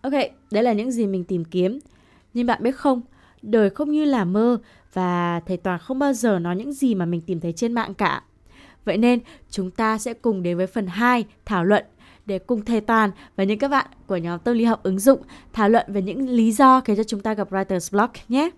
Ok, 0.01 0.13
đấy 0.51 0.63
là 0.63 0.73
những 0.73 0.93
gì 0.93 1.07
mình 1.07 1.25
tìm 1.25 1.45
kiếm. 1.45 1.79
Nhưng 2.35 2.47
bạn 2.47 2.63
biết 2.63 2.77
không, 2.77 3.03
đời 3.43 3.71
không 3.71 3.91
như 3.91 4.05
là 4.05 4.25
mơ 4.25 4.59
và 4.93 5.41
thầy 5.47 5.57
Toàn 5.57 5.81
không 5.81 5.99
bao 5.99 6.13
giờ 6.13 6.39
nói 6.39 6.57
những 6.57 6.73
gì 6.73 6.95
mà 6.95 7.05
mình 7.05 7.21
tìm 7.21 7.41
thấy 7.41 7.53
trên 7.53 7.73
mạng 7.73 7.95
cả. 7.95 8.23
Vậy 8.85 8.99
nên 8.99 9.21
chúng 9.51 9.71
ta 9.71 9.99
sẽ 9.99 10.15
cùng 10.15 10.43
đến 10.43 10.57
với 10.57 10.67
phần 10.67 10.87
2 10.87 11.25
thảo 11.45 11.65
luận 11.65 11.85
để 12.29 12.39
cùng 12.39 12.65
thầy 12.65 12.81
Toàn 12.81 13.11
và 13.37 13.45
những 13.45 13.59
các 13.59 13.69
bạn 13.69 13.87
của 14.07 14.17
nhóm 14.17 14.39
tâm 14.39 14.55
lý 14.55 14.65
học 14.65 14.83
ứng 14.83 14.99
dụng 14.99 15.23
thảo 15.53 15.69
luận 15.69 15.87
về 15.89 16.03
những 16.03 16.29
lý 16.29 16.53
do 16.53 16.81
khiến 16.81 16.97
cho 16.97 17.05
chúng 17.05 17.21
ta 17.21 17.35
gặp 17.35 17.51
writer's 17.51 17.93
block 17.93 18.13
nhé. 18.29 18.51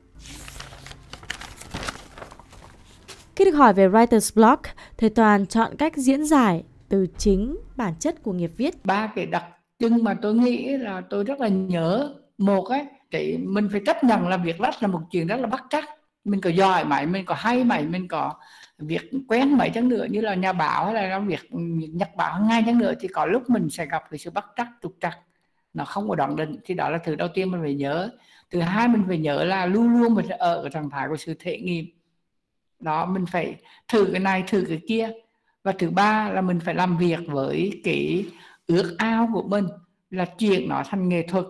Khi 3.37 3.45
được 3.45 3.51
hỏi 3.51 3.75
về 3.75 3.89
writer's 3.89 4.31
block, 4.35 4.63
thầy 4.99 5.11
Toàn 5.11 5.47
chọn 5.47 5.77
cách 5.77 5.97
diễn 5.97 6.25
giải 6.25 6.65
từ 6.89 7.07
chính 7.19 7.57
bản 7.77 7.95
chất 8.01 8.23
của 8.23 8.33
nghiệp 8.33 8.51
viết. 8.57 8.85
Ba 8.85 9.07
cái 9.15 9.27
đặc 9.27 9.45
trưng 9.79 10.05
mà 10.05 10.17
tôi 10.23 10.35
nghĩ 10.35 10.77
là 10.77 11.03
tôi 11.11 11.25
rất 11.25 11.41
là 11.41 11.49
nhớ. 11.49 12.15
Một 12.39 12.65
ấy, 12.65 12.87
thì 13.13 13.37
mình 13.37 13.69
phải 13.73 13.81
chấp 13.87 14.05
nhận 14.05 14.29
là 14.29 14.37
việc 14.37 14.61
lách 14.61 14.83
là 14.83 14.89
một 14.89 15.01
chuyện 15.11 15.27
rất 15.27 15.37
là 15.37 15.47
bắt 15.47 15.65
chắc. 15.71 15.85
Mình 16.25 16.41
có 16.41 16.51
giỏi 16.51 16.85
mày, 16.85 17.07
mình 17.07 17.25
có 17.25 17.35
hay 17.35 17.65
mày, 17.65 17.85
mình 17.85 18.09
có 18.09 18.35
việc 18.81 19.11
quen 19.29 19.59
mấy 19.59 19.71
chăng 19.71 19.89
nữa, 19.89 20.07
như 20.11 20.21
là 20.21 20.35
nhà 20.35 20.53
báo 20.53 20.85
hay 20.85 21.09
là 21.09 21.19
việc 21.19 21.49
nhật 21.93 22.09
báo 22.17 22.41
ngay 22.43 22.63
chăng 22.67 22.79
nữa, 22.79 22.93
thì 23.01 23.09
có 23.09 23.27
lúc 23.27 23.51
mình 23.51 23.71
sẽ 23.71 23.87
gặp 23.87 24.05
cái 24.11 24.19
sự 24.19 24.31
bắt 24.31 24.47
trắc, 24.57 24.69
trục 24.83 24.97
trặc. 25.01 25.19
Nó 25.75 25.85
không 25.85 26.09
có 26.09 26.15
đoạn 26.15 26.37
định, 26.37 26.57
thì 26.65 26.75
đó 26.75 26.91
là 26.91 26.99
thứ 26.99 27.15
đầu 27.15 27.29
tiên 27.35 27.51
mình 27.51 27.61
phải 27.63 27.75
nhớ. 27.75 28.11
Thứ 28.51 28.61
hai 28.61 28.89
mình 28.89 29.05
phải 29.09 29.19
nhớ 29.19 29.45
là 29.45 29.67
luôn 29.67 29.89
luôn 29.89 30.15
mình 30.15 30.29
ở 30.29 30.69
trạng 30.69 30.91
thái 30.91 31.09
của 31.09 31.17
sự 31.17 31.35
thể 31.39 31.59
nghiệm. 31.59 31.85
Đó, 32.81 33.07
mình 33.07 33.27
phải 33.27 33.57
thử 33.89 34.09
cái 34.13 34.21
này, 34.21 34.45
thử 34.47 34.65
cái 34.69 34.81
kia. 34.89 35.11
Và 35.63 35.73
thứ 35.73 35.91
ba 35.91 36.31
là 36.31 36.41
mình 36.41 36.61
phải 36.61 36.75
làm 36.75 36.99
việc 36.99 37.19
với 37.27 37.81
cái 37.85 38.25
ước 38.67 38.95
ao 38.99 39.29
của 39.33 39.43
mình, 39.43 39.67
là 40.11 40.25
chuyển 40.25 40.69
nó 40.69 40.83
thành 40.87 41.09
nghệ 41.09 41.27
thuật. 41.29 41.45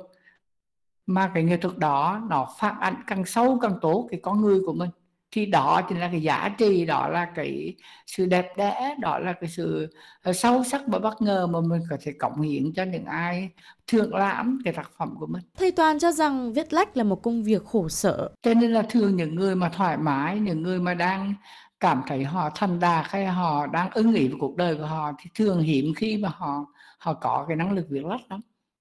Mà 1.06 1.30
cái 1.34 1.42
nghệ 1.42 1.56
thuật 1.56 1.78
đó 1.78 2.26
nó 2.30 2.48
phản 2.58 2.80
ảnh 2.80 2.94
càng 3.06 3.24
sâu 3.24 3.58
càng 3.62 3.78
tốt 3.80 4.08
cái 4.10 4.20
con 4.22 4.40
người 4.40 4.60
của 4.66 4.72
mình 4.72 4.90
thì 5.32 5.46
đó 5.46 5.82
chính 5.88 5.98
là 6.00 6.08
cái 6.12 6.22
giá 6.22 6.48
trị 6.58 6.84
đó 6.86 7.08
là 7.08 7.24
cái 7.34 7.76
sự 8.06 8.26
đẹp 8.26 8.46
đẽ 8.56 8.94
đó 9.00 9.18
là 9.18 9.32
cái 9.32 9.50
sự 9.50 9.86
ờ, 10.22 10.32
sâu 10.32 10.64
sắc 10.64 10.82
và 10.86 10.98
bất 10.98 11.22
ngờ 11.22 11.46
mà 11.46 11.60
mình 11.60 11.82
có 11.90 11.96
thể 12.02 12.12
cống 12.18 12.40
hiến 12.40 12.72
cho 12.74 12.82
những 12.84 13.04
ai 13.04 13.50
thưởng 13.86 14.14
lãm 14.14 14.58
cái 14.64 14.72
tác 14.74 14.90
phẩm 14.98 15.14
của 15.18 15.26
mình 15.26 15.42
Thầy 15.58 15.72
Toàn 15.72 15.98
cho 15.98 16.12
rằng 16.12 16.52
viết 16.52 16.72
lách 16.72 16.96
là 16.96 17.04
một 17.04 17.22
công 17.22 17.42
việc 17.44 17.64
khổ 17.64 17.88
sở. 17.88 18.30
cho 18.42 18.54
nên 18.54 18.72
là 18.72 18.82
thường 18.82 19.16
những 19.16 19.34
người 19.34 19.54
mà 19.54 19.68
thoải 19.68 19.96
mái 19.96 20.38
những 20.40 20.62
người 20.62 20.78
mà 20.80 20.94
đang 20.94 21.34
cảm 21.80 22.02
thấy 22.06 22.24
họ 22.24 22.50
thành 22.54 22.80
đạt 22.80 23.06
hay 23.08 23.26
họ 23.26 23.66
đang 23.66 23.90
ưng 23.90 24.14
ý 24.14 24.28
với 24.28 24.36
cuộc 24.40 24.56
đời 24.56 24.76
của 24.76 24.86
họ 24.86 25.12
thì 25.18 25.30
thường 25.34 25.60
hiếm 25.62 25.94
khi 25.96 26.16
mà 26.16 26.28
họ 26.34 26.64
họ 26.98 27.14
có 27.14 27.44
cái 27.48 27.56
năng 27.56 27.72
lực 27.72 27.86
viết 27.90 28.04
lách 28.04 28.20
lắm 28.30 28.40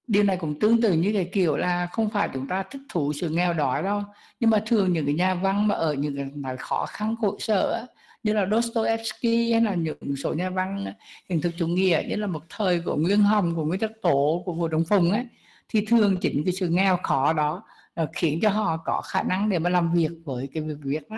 điều 0.09 0.23
này 0.23 0.37
cũng 0.37 0.59
tương 0.59 0.81
tự 0.81 0.93
như 0.93 1.13
cái 1.13 1.29
kiểu 1.33 1.57
là 1.57 1.87
không 1.91 2.09
phải 2.09 2.29
chúng 2.33 2.47
ta 2.47 2.63
thích 2.63 2.81
thú 2.89 3.13
sự 3.13 3.29
nghèo 3.29 3.53
đói 3.53 3.83
đâu. 3.83 4.03
Nhưng 4.39 4.49
mà 4.49 4.63
thường 4.65 4.93
những 4.93 5.05
cái 5.05 5.15
nhà 5.15 5.35
văn 5.35 5.67
mà 5.67 5.75
ở 5.75 5.93
những 5.93 6.15
cái 6.15 6.25
nơi 6.35 6.57
khó 6.57 6.85
khăn, 6.85 7.15
khổ 7.21 7.35
sở 7.39 7.85
như 8.23 8.33
là 8.33 8.45
Dostoevsky 8.51 9.51
hay 9.51 9.61
là 9.61 9.75
những 9.75 10.15
số 10.23 10.33
nhà 10.33 10.49
văn 10.49 10.85
hình 11.29 11.41
thức 11.41 11.53
chủ 11.57 11.67
nghĩa, 11.67 12.03
như 12.09 12.15
là 12.15 12.27
một 12.27 12.43
thời 12.49 12.79
của 12.81 12.95
Nguyên 12.95 13.21
Hồng, 13.21 13.55
của 13.55 13.65
Nguyễn 13.65 13.79
Tất 13.79 13.91
Tổ 14.01 14.43
của 14.45 14.53
Vũ 14.53 14.67
Đồng 14.67 14.85
Phùng 14.85 15.11
ấy, 15.11 15.25
thì 15.69 15.85
thường 15.85 16.17
chính 16.21 16.43
cái 16.45 16.53
sự 16.53 16.69
nghèo 16.69 16.97
khó 17.03 17.33
đó 17.33 17.63
ờ, 17.93 18.07
khiến 18.13 18.39
cho 18.41 18.49
họ 18.49 18.77
có 18.85 19.01
khả 19.01 19.23
năng 19.23 19.49
để 19.49 19.59
mà 19.59 19.69
làm 19.69 19.93
việc 19.93 20.11
với 20.25 20.49
cái 20.53 20.63
việc 20.63 20.77
viết 20.83 21.09
đó 21.09 21.17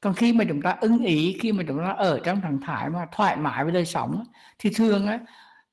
còn 0.00 0.14
khi 0.14 0.32
mà 0.32 0.44
chúng 0.48 0.62
ta 0.62 0.76
ưng 0.80 0.98
ý, 0.98 1.38
khi 1.40 1.52
mà 1.52 1.64
chúng 1.68 1.78
ta 1.78 1.90
ở 1.90 2.20
trong 2.24 2.40
trạng 2.40 2.60
thái 2.60 2.90
mà 2.90 3.06
thoải 3.12 3.36
mái 3.36 3.64
với 3.64 3.72
đời 3.72 3.86
sống 3.86 4.24
thì 4.58 4.70
thường 4.76 5.06
á 5.06 5.20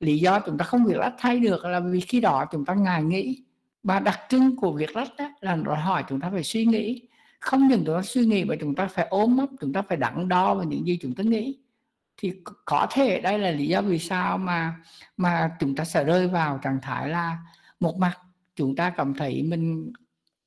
lý 0.02 0.18
do 0.18 0.40
chúng 0.40 0.58
ta 0.58 0.64
không 0.64 0.84
việc 0.84 0.96
lách 0.96 1.14
thay 1.18 1.38
được 1.38 1.64
là 1.64 1.80
vì 1.80 2.00
khi 2.00 2.20
đó 2.20 2.44
chúng 2.52 2.64
ta 2.64 2.74
ngài 2.74 3.02
nghĩ 3.02 3.42
và 3.82 4.00
đặc 4.00 4.20
trưng 4.28 4.56
của 4.56 4.72
việc 4.72 4.96
lách 4.96 5.08
đó 5.18 5.30
là 5.40 5.56
đòi 5.56 5.76
hỏi 5.76 6.04
chúng 6.08 6.20
ta 6.20 6.30
phải 6.30 6.44
suy 6.44 6.64
nghĩ 6.64 7.08
không 7.40 7.68
những 7.68 7.84
chúng 7.84 7.96
ta 7.96 8.02
suy 8.02 8.26
nghĩ 8.26 8.44
mà 8.44 8.54
chúng 8.60 8.74
ta 8.74 8.86
phải 8.86 9.06
ôm 9.10 9.36
ấp 9.36 9.46
chúng 9.60 9.72
ta 9.72 9.82
phải 9.82 9.96
đắn 9.96 10.28
đo 10.28 10.54
vào 10.54 10.64
những 10.64 10.86
gì 10.86 10.98
chúng 11.02 11.14
ta 11.14 11.24
nghĩ 11.24 11.58
thì 12.16 12.32
có 12.64 12.86
thể 12.90 13.20
đây 13.20 13.38
là 13.38 13.50
lý 13.50 13.66
do 13.66 13.82
vì 13.82 13.98
sao 13.98 14.38
mà 14.38 14.74
mà 15.16 15.50
chúng 15.60 15.74
ta 15.74 15.84
sẽ 15.84 16.04
rơi 16.04 16.28
vào 16.28 16.58
trạng 16.62 16.78
thái 16.82 17.08
là 17.08 17.38
một 17.80 17.98
mặt 17.98 18.18
chúng 18.56 18.76
ta 18.76 18.90
cảm 18.90 19.14
thấy 19.14 19.42
mình 19.42 19.92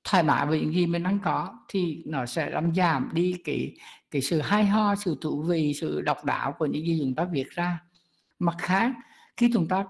thoải 0.03 0.23
mái 0.23 0.45
với 0.45 0.59
những 0.59 0.73
gì 0.73 0.87
mình 0.87 1.03
đang 1.03 1.19
có 1.19 1.59
thì 1.69 2.03
nó 2.05 2.25
sẽ 2.25 2.49
làm 2.49 2.75
giảm 2.75 3.09
đi 3.13 3.35
cái 3.43 3.77
cái 4.11 4.21
sự 4.21 4.41
hay 4.41 4.65
ho 4.65 4.95
sự 4.95 5.17
thú 5.21 5.41
vị 5.41 5.73
sự 5.73 6.01
độc 6.01 6.25
đáo 6.25 6.51
của 6.51 6.65
những 6.65 6.85
gì 6.85 6.99
chúng 7.01 7.15
ta 7.15 7.23
viết 7.23 7.49
ra 7.49 7.79
mặt 8.39 8.55
khác 8.59 8.91
khi 9.37 9.49
chúng 9.53 9.67
ta 9.67 9.85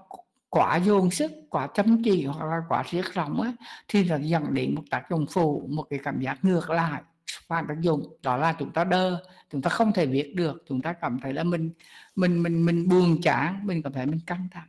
quá 0.50 0.76
dồn 0.76 1.10
sức 1.10 1.32
quá 1.50 1.68
chăm 1.74 2.02
chỉ 2.04 2.24
hoặc 2.24 2.46
là 2.46 2.62
quá 2.68 2.84
siết 2.90 3.16
lòng 3.16 3.40
á 3.40 3.52
thì 3.88 4.04
nó 4.04 4.16
dẫn 4.16 4.54
đến 4.54 4.74
một 4.74 4.82
tác 4.90 5.02
dụng 5.10 5.26
phụ 5.30 5.66
một 5.68 5.84
cái 5.90 5.98
cảm 6.02 6.20
giác 6.20 6.38
ngược 6.42 6.70
lại 6.70 7.02
phản 7.48 7.66
tác 7.68 7.80
dụng 7.80 8.16
đó 8.22 8.36
là 8.36 8.52
chúng 8.58 8.72
ta 8.72 8.84
đơ 8.84 9.22
chúng 9.52 9.62
ta 9.62 9.70
không 9.70 9.92
thể 9.92 10.06
viết 10.06 10.32
được 10.34 10.64
chúng 10.68 10.82
ta 10.82 10.92
cảm 10.92 11.18
thấy 11.22 11.32
là 11.32 11.44
mình 11.44 11.70
mình 12.16 12.42
mình 12.42 12.66
mình 12.66 12.88
buồn 12.88 13.22
chán 13.22 13.60
mình 13.62 13.82
cảm 13.82 13.92
thấy 13.92 14.06
mình 14.06 14.20
căng 14.26 14.48
thẳng 14.52 14.68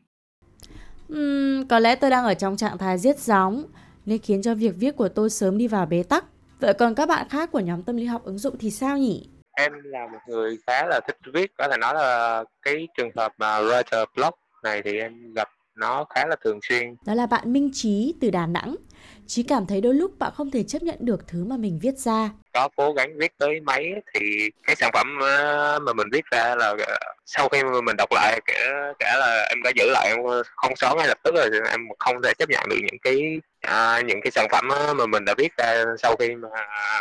Ừm, 1.10 1.67
có 1.67 1.79
lẽ 1.79 1.96
tôi 1.96 2.10
đang 2.10 2.25
ở 2.25 2.34
trong 2.34 2.57
trạng 2.57 2.77
thái 2.77 2.98
giết 2.98 3.19
gióng 3.19 3.65
nên 4.05 4.19
khiến 4.19 4.41
cho 4.41 4.55
việc 4.55 4.74
viết 4.77 4.96
của 4.96 5.10
tôi 5.10 5.29
sớm 5.29 5.57
đi 5.57 5.67
vào 5.67 5.86
bế 5.86 6.03
tắc. 6.03 6.25
Vậy 6.60 6.74
còn 6.74 6.96
các 6.96 7.10
bạn 7.10 7.29
khác 7.29 7.51
của 7.51 7.60
nhóm 7.60 7.84
tâm 7.84 7.98
lý 7.98 8.05
học 8.05 8.24
ứng 8.24 8.38
dụng 8.38 8.55
thì 8.60 8.72
sao 8.72 8.98
nhỉ? 8.98 9.27
em 9.57 9.74
là 9.84 10.07
một 10.07 10.19
người 10.27 10.57
khá 10.67 10.86
là 10.86 11.00
thích 11.07 11.17
viết 11.34 11.51
có 11.57 11.67
thể 11.67 11.77
nói 11.77 11.93
là 11.96 12.43
cái 12.62 12.88
trường 12.98 13.10
hợp 13.15 13.34
mà 13.38 13.60
writer 13.60 14.05
block 14.15 14.39
này 14.64 14.82
thì 14.86 14.98
em 15.00 15.34
gặp 15.34 15.50
nó 15.76 16.06
khá 16.16 16.26
là 16.28 16.36
thường 16.44 16.60
xuyên 16.62 16.96
Đó 17.06 17.14
là 17.14 17.26
bạn 17.26 17.54
Minh 17.54 17.70
Trí 17.74 18.16
từ 18.22 18.30
Đà 18.32 18.46
Nẵng. 18.48 18.76
Chí 19.28 19.44
cảm 19.44 19.66
thấy 19.68 19.82
đôi 19.82 19.94
lúc 19.94 20.20
bạn 20.20 20.32
không 20.36 20.52
thể 20.52 20.64
chấp 20.64 20.84
nhận 20.84 20.96
được 21.00 21.28
thứ 21.28 21.44
mà 21.46 21.58
mình 21.58 21.80
viết 21.82 21.98
ra. 21.98 22.30
có 22.54 22.70
cố 22.76 22.94
gắng 22.94 23.18
viết 23.18 23.32
tới 23.38 23.60
mấy 23.62 23.94
thì 24.14 24.50
cái 24.64 24.76
sản 24.76 24.90
phẩm 24.94 25.08
ờ, 25.22 25.80
mà 25.86 25.94
mình 25.94 26.08
viết 26.12 26.26
ra 26.32 26.56
là 26.56 26.74
ờ, 26.88 26.98
sau 27.26 27.50
khi 27.50 27.64
mình 27.64 27.96
đọc 27.98 28.10
lại 28.12 28.40
kể 28.46 28.54
cả 29.00 29.18
là 29.20 29.46
em 29.50 29.58
đã 29.64 29.72
giữ 29.76 29.84
lại 29.92 30.08
em 30.10 30.18
không 30.56 30.76
xóa 30.76 30.94
ngay 30.98 31.08
lập 31.08 31.18
tức 31.24 31.36
rồi 31.36 31.50
em 31.72 31.82
không 32.00 32.16
thể 32.24 32.34
chấp 32.40 32.50
nhận 32.50 32.64
được 32.70 32.76
những 32.82 33.00
cái 33.02 33.42
à, 33.62 34.02
những 34.02 34.20
cái 34.24 34.32
sản 34.32 34.48
phẩm 34.52 34.70
á 34.70 34.94
mà 34.94 35.06
mình 35.06 35.26
đã 35.26 35.34
viết 35.38 35.58
ra 35.58 35.84
sau 36.00 36.16
khi 36.20 36.36
mà 36.36 36.48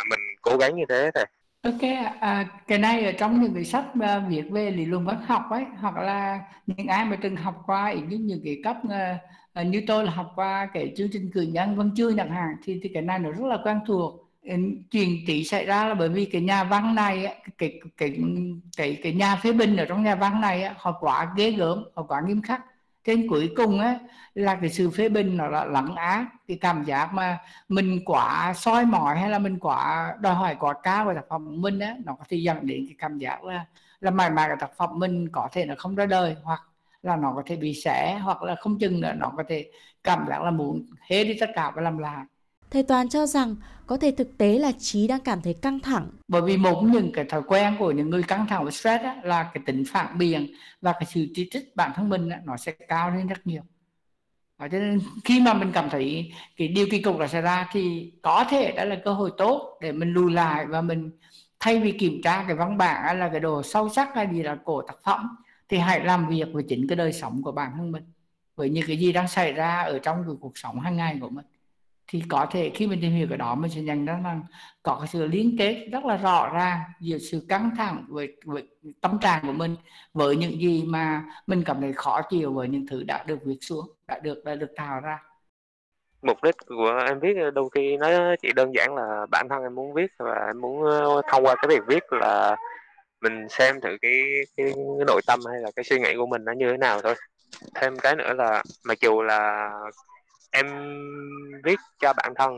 mình 0.09 0.19
cố 0.41 0.57
gắng 0.57 0.75
như 0.75 0.83
thế 0.89 1.11
thì 1.15 1.21
Ok, 1.67 1.81
à, 2.19 2.47
cái 2.67 2.77
này 2.77 3.05
ở 3.05 3.11
trong 3.11 3.41
những 3.41 3.53
cái 3.53 3.63
sách 3.65 3.85
à, 4.01 4.19
viết 4.29 4.41
về 4.51 4.71
lý 4.71 4.85
luận 4.85 5.05
văn 5.05 5.21
học 5.27 5.41
ấy 5.51 5.65
hoặc 5.79 5.95
là 5.97 6.39
những 6.67 6.87
ai 6.87 7.05
mà 7.05 7.17
từng 7.21 7.35
học 7.35 7.63
qua 7.65 7.93
những 7.93 8.25
những 8.27 8.41
cái 8.43 8.59
cấp 8.63 8.77
à, 8.89 9.19
à, 9.53 9.63
như 9.63 9.83
tôi 9.87 10.05
là 10.05 10.11
học 10.11 10.31
qua 10.35 10.69
cái 10.73 10.93
chương 10.97 11.09
trình 11.13 11.31
cử 11.33 11.41
nhân 11.41 11.75
văn 11.77 11.91
chương 11.95 12.17
chẳng 12.17 12.31
hạn 12.31 12.55
thì 12.63 12.79
thì 12.83 12.89
cái 12.93 13.01
này 13.03 13.19
nó 13.19 13.31
rất 13.31 13.45
là 13.45 13.57
quen 13.63 13.79
thuộc. 13.87 14.23
Ừ, 14.43 14.53
chuyện 14.91 15.09
tỷ 15.27 15.43
xảy 15.43 15.65
ra 15.65 15.87
là 15.87 15.93
bởi 15.95 16.09
vì 16.09 16.25
cái 16.25 16.41
nhà 16.41 16.63
văn 16.63 16.95
này 16.95 17.25
á, 17.25 17.33
cái 17.57 17.79
cái 17.97 18.11
cái 18.77 18.99
cái 19.03 19.13
nhà 19.13 19.35
phê 19.35 19.53
bình 19.53 19.77
ở 19.77 19.85
trong 19.85 20.03
nhà 20.03 20.15
văn 20.15 20.41
này 20.41 20.63
á, 20.63 20.73
họ 20.77 20.97
quá 20.99 21.33
ghê 21.37 21.51
gớm 21.51 21.83
họ 21.95 22.03
quá 22.03 22.21
nghiêm 22.27 22.41
khắc 22.41 22.61
trên 23.07 23.27
cuối 23.29 23.53
cùng 23.57 23.79
á, 23.81 23.99
là 24.35 24.55
cái 24.61 24.69
sự 24.71 24.91
phê 24.91 25.09
bình 25.09 25.37
nó 25.37 25.47
là 25.47 25.65
lắng 25.65 25.95
á 25.95 26.27
cái 26.47 26.57
cảm 26.61 26.83
giác 26.85 27.13
mà 27.13 27.39
mình 27.69 27.99
quá 28.05 28.53
soi 28.57 28.85
mỏi 28.85 29.19
hay 29.19 29.29
là 29.29 29.39
mình 29.39 29.59
quá 29.59 30.13
đòi 30.21 30.35
hỏi 30.35 30.55
quá 30.59 30.73
cao 30.83 31.05
về 31.05 31.15
tác 31.15 31.25
phẩm 31.29 31.45
của 31.45 31.51
mình 31.57 31.79
á, 31.79 31.95
nó 32.05 32.13
có 32.19 32.25
thể 32.29 32.37
dẫn 32.37 32.67
đến 32.67 32.85
cái 32.87 32.95
cảm 32.99 33.19
giác 33.19 33.43
là 33.43 33.65
là 34.01 34.11
mãi 34.11 34.29
mãi 34.31 34.47
cái 34.49 34.57
tác 34.59 34.71
phẩm 34.77 34.89
mình 34.99 35.29
có 35.31 35.49
thể 35.53 35.65
nó 35.65 35.75
không 35.77 35.95
ra 35.95 36.05
đời, 36.05 36.35
hoặc 36.43 36.61
là 37.03 37.15
nó 37.17 37.33
có 37.35 37.43
thể 37.45 37.55
bị 37.55 37.73
xẻ 37.73 38.19
hoặc 38.23 38.43
là 38.43 38.55
không 38.55 38.79
chừng 38.79 39.01
nữa 39.01 39.13
nó 39.17 39.33
có 39.37 39.43
thể 39.49 39.71
cảm 40.03 40.25
giác 40.29 40.41
là 40.43 40.51
muốn 40.51 40.85
hết 41.09 41.23
đi 41.23 41.37
tất 41.39 41.49
cả 41.55 41.71
và 41.75 41.81
làm 41.81 41.97
lại. 41.97 42.25
Thầy 42.71 42.83
Toàn 42.83 43.09
cho 43.09 43.25
rằng 43.25 43.55
có 43.87 43.97
thể 43.97 44.11
thực 44.17 44.37
tế 44.37 44.59
là 44.59 44.71
trí 44.79 45.07
đang 45.07 45.19
cảm 45.21 45.41
thấy 45.41 45.53
căng 45.53 45.79
thẳng. 45.79 46.09
bởi 46.27 46.41
vì 46.41 46.57
một 46.57 46.83
những 46.83 47.11
cái 47.13 47.25
thói 47.25 47.41
quen 47.47 47.75
của 47.79 47.91
những 47.91 48.09
người 48.09 48.23
căng 48.23 48.47
thẳng 48.47 48.65
và 48.65 48.71
stress 48.71 49.03
á, 49.03 49.15
là 49.23 49.51
cái 49.53 49.63
tính 49.65 49.83
phản 49.87 50.17
biện 50.17 50.47
và 50.81 50.93
cái 50.93 51.05
sự 51.13 51.27
chỉ 51.35 51.49
trích 51.51 51.75
bản 51.75 51.91
thân 51.95 52.09
mình 52.09 52.29
á, 52.29 52.39
nó 52.45 52.57
sẽ 52.57 52.71
cao 52.71 53.09
lên 53.11 53.27
rất 53.27 53.47
nhiều 53.47 53.61
Và 54.57 54.67
cho 54.67 54.79
nên 54.79 54.99
khi 55.25 55.41
mà 55.41 55.53
mình 55.53 55.71
cảm 55.73 55.89
thấy 55.89 56.31
cái 56.57 56.67
điều 56.67 56.87
kỳ 56.91 57.01
cục 57.01 57.19
là 57.19 57.27
xảy 57.27 57.41
ra 57.41 57.67
thì 57.71 58.13
có 58.23 58.45
thể 58.49 58.71
đó 58.71 58.83
là 58.83 58.95
cơ 59.05 59.13
hội 59.13 59.31
tốt 59.37 59.77
để 59.81 59.91
mình 59.91 60.13
lùi 60.13 60.31
lại 60.31 60.65
và 60.65 60.81
mình 60.81 61.11
thay 61.59 61.79
vì 61.79 61.91
kiểm 61.91 62.21
tra 62.23 62.43
cái 62.47 62.55
văn 62.55 62.77
bản 62.77 63.03
hay 63.05 63.15
là 63.15 63.29
cái 63.29 63.39
đồ 63.39 63.63
sâu 63.63 63.89
sắc 63.89 64.09
hay 64.15 64.27
gì 64.33 64.43
là 64.43 64.57
cổ 64.65 64.81
tác 64.81 64.97
phẩm 65.03 65.37
thì 65.69 65.77
hãy 65.77 65.99
làm 66.05 66.27
việc 66.29 66.47
với 66.53 66.63
chính 66.69 66.87
cái 66.87 66.95
đời 66.95 67.13
sống 67.13 67.43
của 67.43 67.51
bản 67.51 67.71
thân 67.77 67.91
mình 67.91 68.03
với 68.55 68.69
những 68.69 68.83
cái 68.87 68.97
gì 68.97 69.11
đang 69.13 69.27
xảy 69.27 69.53
ra 69.53 69.81
ở 69.81 69.99
trong 69.99 70.23
cái 70.27 70.35
cuộc 70.41 70.57
sống 70.57 70.79
hàng 70.79 70.97
ngày 70.97 71.17
của 71.21 71.29
mình 71.29 71.45
thì 72.07 72.23
có 72.29 72.47
thể 72.51 72.71
khi 72.75 72.87
mình 72.87 72.99
tìm 73.01 73.11
hiểu 73.11 73.27
cái 73.29 73.37
đó 73.37 73.55
mình 73.55 73.71
sẽ 73.71 73.81
nhận 73.81 74.05
ra 74.05 74.19
rằng 74.23 74.43
có 74.83 74.97
cái 74.99 75.07
sự 75.07 75.27
liên 75.27 75.55
kết 75.59 75.87
rất 75.91 76.05
là 76.05 76.17
rõ 76.17 76.49
ràng 76.53 76.79
giữa 76.99 77.17
sự 77.17 77.45
căng 77.49 77.71
thẳng 77.77 78.05
với, 78.07 78.35
với 78.45 78.67
tâm 79.01 79.19
trạng 79.21 79.41
của 79.47 79.51
mình 79.51 79.75
với 80.13 80.35
những 80.35 80.61
gì 80.61 80.83
mà 80.87 81.23
mình 81.47 81.63
cảm 81.65 81.81
thấy 81.81 81.93
khó 81.93 82.21
chịu 82.29 82.53
với 82.53 82.67
những 82.67 82.87
thứ 82.87 83.03
đã 83.03 83.23
được 83.23 83.39
viết 83.45 83.57
xuống 83.61 83.85
đã 84.07 84.19
được 84.19 84.43
đã 84.45 84.55
được 84.55 84.71
tạo 84.75 84.99
ra. 84.99 85.19
Mục 86.21 86.43
đích 86.43 86.55
của 86.67 87.03
em 87.07 87.19
viết 87.19 87.33
đôi 87.53 87.69
khi 87.75 87.97
nó 87.97 88.35
chỉ 88.41 88.53
đơn 88.55 88.71
giản 88.75 88.95
là 88.95 89.25
bản 89.31 89.47
thân 89.49 89.63
em 89.63 89.75
muốn 89.75 89.93
viết 89.93 90.11
và 90.19 90.45
em 90.47 90.61
muốn 90.61 90.83
ờ, 90.83 91.21
thông 91.31 91.45
qua 91.45 91.55
cái 91.55 91.69
việc 91.69 91.83
viết 91.87 92.03
là 92.13 92.55
mình 93.21 93.49
xem 93.49 93.81
thử 93.81 93.89
cái 94.01 94.21
cái, 94.57 94.73
cái 94.75 95.05
nội 95.07 95.21
tâm 95.27 95.39
hay 95.51 95.61
là 95.61 95.71
cái 95.75 95.83
suy 95.83 95.99
nghĩ 95.99 96.15
của 96.17 96.27
mình 96.27 96.45
nó 96.45 96.51
như 96.51 96.71
thế 96.71 96.77
nào 96.77 97.01
thôi. 97.01 97.15
Thêm 97.75 97.99
cái 97.99 98.15
nữa 98.15 98.33
là 98.33 98.63
mặc 98.85 98.97
dù 99.01 99.21
là 99.21 99.71
em 100.51 100.65
viết 101.63 101.79
cho 101.99 102.13
bản 102.17 102.33
thân. 102.35 102.57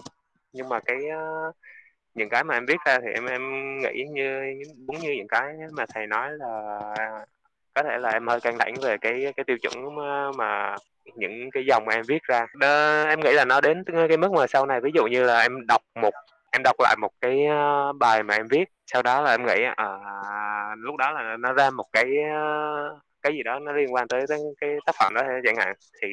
Nhưng 0.53 0.69
mà 0.69 0.79
cái 0.79 0.98
ờ, 1.10 1.51
những 2.13 2.29
cái 2.29 2.43
mà 2.43 2.53
em 2.58 2.65
viết 2.65 2.77
ra 2.86 3.00
thì 3.01 3.08
em 3.13 3.25
em 3.25 3.41
nghĩ 3.79 4.03
như 4.12 4.41
đúng 4.88 5.00
như 5.00 5.12
những 5.17 5.27
cái 5.27 5.53
mà 5.72 5.86
thầy 5.93 6.08
nói 6.08 6.29
là 6.31 6.79
có 7.74 7.84
thể 7.84 7.98
là 7.98 8.10
em 8.10 8.27
hơi 8.27 8.39
căng 8.39 8.58
đẳng 8.58 8.74
về 8.81 8.98
cái 9.01 9.34
cái 9.38 9.43
tiêu 9.48 9.58
chuẩn 9.62 9.96
mà, 9.96 10.31
mà 10.38 10.75
những 11.15 11.51
cái 11.51 11.65
dòng 11.65 11.86
mà 11.86 11.93
em 11.93 12.03
viết 12.08 12.24
ra. 12.24 12.46
Đó, 12.55 13.03
em 13.08 13.19
nghĩ 13.19 13.31
là 13.31 13.46
nó 13.46 13.62
đến 13.62 13.84
cái 14.10 14.17
mức 14.17 14.31
mà 14.31 14.48
sau 14.48 14.65
này 14.65 14.81
ví 14.81 14.91
dụ 14.93 15.03
như 15.05 15.24
là 15.24 15.41
em 15.41 15.67
đọc 15.67 15.81
một 15.96 16.13
em 16.51 16.62
đọc 16.63 16.75
lại 16.79 16.96
một 17.01 17.12
cái 17.22 17.46
ờ, 17.46 17.93
bài 17.93 18.24
mà 18.24 18.34
em 18.36 18.48
viết 18.48 18.65
sau 18.88 19.01
đó 19.01 19.22
là 19.22 19.31
em 19.31 19.46
nghĩ 19.46 19.63
à, 19.75 19.86
lúc 20.77 20.96
đó 20.98 21.12
là 21.12 21.38
nó 21.39 21.53
ra 21.53 21.69
một 21.69 21.86
cái 21.91 22.05
cái 23.22 23.34
gì 23.34 23.43
đó 23.43 23.60
nó 23.60 23.72
liên 23.72 23.93
quan 23.93 24.08
tới, 24.08 24.25
tới 24.29 24.39
cái 24.62 24.69
tác 24.86 24.96
phẩm 25.00 25.13
đó 25.13 25.22
chẳng 25.43 25.55
hạn 25.55 25.74
thì 26.01 26.08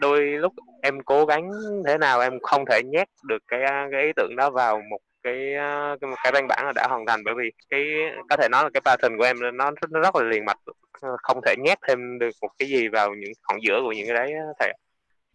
đôi 0.00 0.20
lúc 0.26 0.52
em 0.82 1.02
cố 1.04 1.26
gắng 1.26 1.50
thế 1.86 1.98
nào 1.98 2.20
em 2.20 2.32
không 2.42 2.64
thể 2.70 2.80
nhét 2.84 3.08
được 3.24 3.38
cái 3.48 3.62
à, 3.62 3.88
cái 3.92 4.02
ý 4.02 4.12
tưởng 4.16 4.36
đó 4.36 4.50
vào 4.50 4.80
một 4.90 4.98
cái 5.22 5.54
à, 5.54 5.96
cái, 6.00 6.10
cái 6.22 6.32
văn 6.32 6.46
bản 6.48 6.66
là 6.66 6.72
đã 6.74 6.86
hoàn 6.90 7.06
thành. 7.06 7.20
Bởi 7.24 7.34
vì 7.38 7.50
cái 7.70 7.84
có 8.30 8.36
thể 8.36 8.48
nói 8.48 8.64
là 8.64 8.70
cái 8.74 8.80
pattern 8.84 9.18
của 9.18 9.24
em 9.24 9.36
nó, 9.40 9.50
nó 9.50 9.70
rất 10.02 10.16
là 10.16 10.22
liền 10.22 10.44
mạch 10.44 10.58
ờ, 11.00 11.16
không 11.22 11.40
thể 11.46 11.54
nhét 11.64 11.78
thêm 11.88 12.18
được 12.18 12.30
một 12.42 12.48
cái 12.58 12.68
gì 12.68 12.88
vào 12.88 13.14
những 13.14 13.32
khoảng 13.42 13.60
giữa 13.62 13.80
của 13.82 13.92
những 13.92 14.06
cái 14.06 14.14
đấy 14.14 14.32
thầy 14.60 14.68
anh 14.68 14.76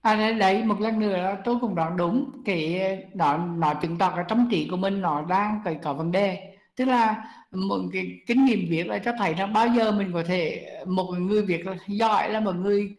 À 0.02 0.16
đấy, 0.16 0.34
đấy 0.34 0.64
một 0.64 0.82
lần 0.82 1.00
nữa 1.00 1.38
tôi 1.46 1.56
cũng 1.62 1.76
đoán 1.76 1.98
đúng 1.98 2.32
cái 2.46 2.80
ờ, 2.80 2.96
nó 3.14 3.38
nó 3.38 3.74
chứng 3.82 3.98
tỏ 3.98 4.14
cái 4.16 4.26
tâm 4.30 4.48
trí 4.52 4.68
của 4.72 4.78
mình 4.78 5.02
nó 5.02 5.26
đang 5.30 5.62
cái 5.66 5.80
có 5.84 5.94
vấn 5.94 6.12
đề. 6.12 6.40
Tức 6.76 6.86
là 6.86 7.24
một 7.52 7.80
cái 7.94 8.22
kinh 8.28 8.46
nghiệm 8.46 8.60
viết 8.70 8.88
là 8.88 9.00
cho 9.00 9.12
thấy 9.20 9.36
là 9.36 9.46
bao 9.46 9.68
giờ 9.68 9.92
mình 9.92 10.12
có 10.14 10.24
thể 10.28 10.68
một 10.88 11.12
người 11.20 11.42
việc 11.42 11.66
giỏi 11.88 12.30
là 12.30 12.40
một 12.40 12.56
người 12.56 12.96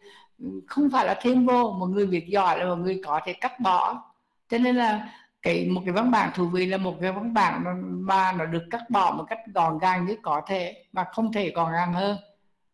không 0.67 0.89
phải 0.91 1.05
là 1.05 1.19
thêm 1.21 1.45
vô 1.45 1.71
một 1.79 1.85
người 1.85 2.05
việc 2.05 2.27
giỏi 2.27 2.59
là 2.59 2.65
một 2.65 2.75
người 2.75 3.01
có 3.05 3.21
thể 3.25 3.33
cắt 3.33 3.59
bỏ. 3.59 4.03
Cho 4.49 4.57
nên 4.57 4.75
là 4.75 5.09
cái 5.41 5.65
một 5.65 5.81
cái 5.85 5.93
văn 5.93 6.11
bản 6.11 6.31
thú 6.35 6.47
vị 6.47 6.65
là 6.65 6.77
một 6.77 6.95
cái 7.01 7.11
văn 7.11 7.33
bản 7.33 7.63
mà 8.05 8.31
nó 8.31 8.45
được 8.45 8.63
cắt 8.71 8.89
bỏ 8.89 9.15
một 9.17 9.23
cách 9.29 9.39
gọn 9.53 9.79
gàng 9.79 10.05
nhất 10.05 10.19
có 10.21 10.41
thể 10.47 10.85
và 10.93 11.05
không 11.13 11.33
thể 11.33 11.51
gọn 11.51 11.71
gàng 11.71 11.93
hơn. 11.93 12.17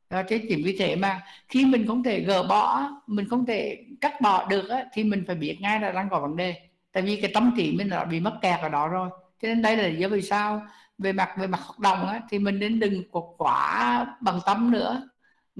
Đó 0.09 0.21
thế 0.27 0.45
chỉ 0.49 0.63
vì 0.65 0.75
thế 0.79 0.95
mà 0.95 1.21
khi 1.47 1.65
mình 1.65 1.87
không 1.87 2.03
thể 2.03 2.19
gỡ 2.19 2.43
bỏ 2.43 2.89
mình 3.07 3.29
không 3.29 3.45
thể 3.45 3.83
cắt 4.01 4.21
bỏ 4.21 4.45
được 4.45 4.69
á, 4.69 4.85
thì 4.93 5.03
mình 5.03 5.23
phải 5.27 5.35
biết 5.35 5.57
ngay 5.61 5.79
là 5.79 5.91
đang 5.91 6.09
có 6.09 6.19
vấn 6.19 6.35
đề. 6.35 6.55
Tại 6.91 7.03
vì 7.03 7.21
cái 7.21 7.31
tâm 7.33 7.53
trí 7.57 7.75
mình 7.77 7.89
đã 7.89 8.05
bị 8.05 8.19
mất 8.19 8.33
kẹt 8.41 8.59
ở 8.59 8.69
đó 8.69 8.87
rồi. 8.87 9.09
Cho 9.41 9.47
nên 9.47 9.61
đây 9.61 9.77
là 9.77 9.83
lý 9.83 9.95
do 9.95 10.07
vì 10.07 10.21
sao 10.21 10.61
về 10.97 11.13
mặt 11.13 11.29
về 11.37 11.47
mặt 11.47 11.59
hoạt 11.61 11.79
động 11.79 12.07
á, 12.07 12.21
thì 12.29 12.39
mình 12.39 12.59
nên 12.59 12.79
đừng 12.79 13.03
quá 13.37 14.05
bằng 14.21 14.39
tâm 14.45 14.71
nữa 14.71 15.09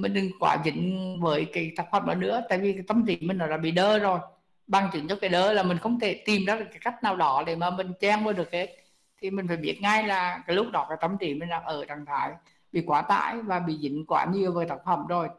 mình 0.02 0.14
đừng 0.14 0.30
quá 0.40 0.58
dính 0.66 1.18
với 1.22 1.46
cái 1.54 1.72
tác 1.76 1.86
phẩm 1.92 2.06
đó 2.08 2.14
nữa 2.16 2.42
tại 2.50 2.58
vì 2.60 2.74
cái 2.74 2.84
tâm 2.88 3.06
trí 3.06 3.18
mình 3.22 3.38
nó 3.38 3.48
đã 3.48 3.58
bị 3.58 3.72
đơ 3.72 4.00
rồi. 4.00 4.20
Bằng 4.68 4.90
chứng 4.94 5.08
cho 5.08 5.16
cái 5.16 5.30
đơ 5.30 5.54
là 5.54 5.64
mình 5.64 5.78
không 5.78 6.00
thể 6.00 6.24
tìm 6.26 6.46
ra 6.46 6.56
cái 6.56 6.80
cách 6.82 7.04
nào 7.04 7.16
đó 7.16 7.44
để 7.48 7.56
mà 7.56 7.70
mình 7.70 7.94
chen 8.00 8.24
vô 8.24 8.34
được 8.34 8.52
hết. 8.52 8.76
Thì 9.22 9.30
mình 9.32 9.48
phải 9.48 9.58
biết 9.58 9.80
ngay 9.82 10.08
là 10.08 10.44
cái 10.48 10.56
lúc 10.56 10.68
đó 10.72 10.86
cái 10.90 10.98
tâm 11.02 11.18
trí 11.20 11.34
mình 11.34 11.50
đang 11.50 11.64
ở 11.64 11.86
trạng 11.86 12.06
thái 12.06 12.32
bị 12.72 12.84
quá 12.86 13.02
tải 13.02 13.42
và 13.42 13.60
bị 13.60 13.78
dính 13.82 14.06
quá 14.08 14.26
nhiều 14.34 14.52
với 14.54 14.66
tác 14.66 14.78
phẩm 14.86 15.08
rồi. 15.08 15.30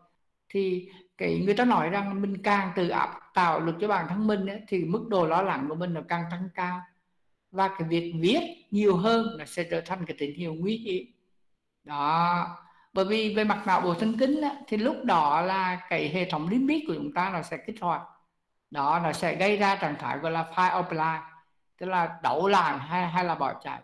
Thì 0.48 0.88
cái 1.18 1.42
người 1.44 1.54
ta 1.54 1.64
nói 1.64 1.88
rằng 1.88 2.22
mình 2.22 2.42
càng 2.42 2.72
tự 2.76 2.88
áp 2.88 3.20
tạo 3.34 3.60
lực 3.60 3.74
cho 3.80 3.88
bản 3.88 4.06
thân 4.08 4.26
mình 4.26 4.46
ấy, 4.46 4.60
thì 4.68 4.84
mức 4.84 5.08
độ 5.08 5.26
lo 5.26 5.42
lắng 5.42 5.66
của 5.68 5.74
mình 5.74 5.94
nó 5.94 6.00
càng 6.08 6.24
tăng 6.30 6.48
cao. 6.54 6.80
Và 7.50 7.68
cái 7.68 7.88
việc 7.88 8.12
viết 8.20 8.40
nhiều 8.70 8.96
hơn 8.96 9.26
là 9.38 9.46
sẽ 9.46 9.64
trở 9.64 9.80
thành 9.80 10.06
cái 10.06 10.16
tín 10.18 10.34
hiệu 10.34 10.54
nguy 10.54 10.76
hiểm. 10.76 11.04
Đó 11.84 12.46
bởi 12.92 13.04
vì 13.04 13.34
về 13.34 13.44
mặt 13.44 13.62
não 13.66 13.80
bộ 13.80 13.94
thần 13.94 14.18
kinh 14.18 14.40
á, 14.40 14.50
thì 14.68 14.76
lúc 14.76 14.96
đó 15.04 15.40
là 15.40 15.80
cái 15.88 16.08
hệ 16.08 16.30
thống 16.30 16.48
limbic 16.48 16.84
của 16.86 16.94
chúng 16.94 17.12
ta 17.12 17.30
nó 17.32 17.42
sẽ 17.42 17.56
kích 17.56 17.76
hoạt. 17.80 18.02
Đó 18.70 19.00
nó 19.04 19.12
sẽ 19.12 19.34
gây 19.34 19.56
ra 19.56 19.76
trạng 19.76 19.96
thái 19.98 20.18
gọi 20.18 20.32
là 20.32 20.52
fight 20.54 20.80
or 20.80 20.86
flight 20.86 21.20
tức 21.78 21.86
là 21.86 22.18
đấu 22.22 22.48
lại 22.48 22.78
hay 22.78 23.06
hay 23.06 23.24
là 23.24 23.34
bỏ 23.34 23.60
chạy. 23.64 23.80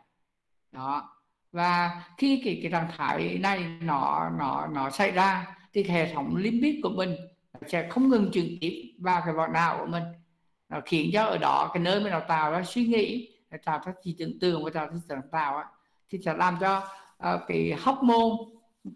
Đó. 0.72 1.12
Và 1.52 2.02
khi 2.18 2.42
cái 2.44 2.60
cái 2.62 2.72
trạng 2.72 2.88
thái 2.96 3.38
này 3.42 3.66
nó 3.80 4.30
nó 4.38 4.66
nó 4.66 4.90
xảy 4.90 5.10
ra 5.10 5.56
thì 5.72 5.84
hệ 5.84 6.14
thống 6.14 6.36
limbic 6.36 6.74
của 6.82 6.88
mình 6.88 7.16
sẽ 7.66 7.88
không 7.88 8.08
ngừng 8.08 8.30
chuyển 8.32 8.58
tiếp 8.60 8.96
vào 8.98 9.22
cái 9.24 9.34
vỏ 9.34 9.46
não 9.46 9.78
của 9.78 9.86
mình. 9.86 10.04
Nó 10.68 10.80
khiến 10.84 11.10
cho 11.12 11.24
ở 11.24 11.38
đó 11.38 11.70
cái 11.74 11.82
nơi 11.82 12.00
mà 12.00 12.10
nó 12.10 12.20
tạo 12.20 12.50
ra 12.50 12.62
suy 12.62 12.86
nghĩ 12.86 13.32
tạo 13.64 13.80
ra 13.86 13.92
trí 14.02 14.16
tưởng 14.18 14.38
tượng 14.40 14.64
và 14.64 14.70
tạo 14.74 14.86
ra 14.86 14.96
sáng 15.08 15.22
tạo 15.32 15.56
á, 15.56 15.64
thì 16.08 16.18
sẽ 16.24 16.34
làm 16.34 16.56
cho 16.60 16.78
uh, 17.34 17.40
cái 17.48 17.74
môn 18.02 18.30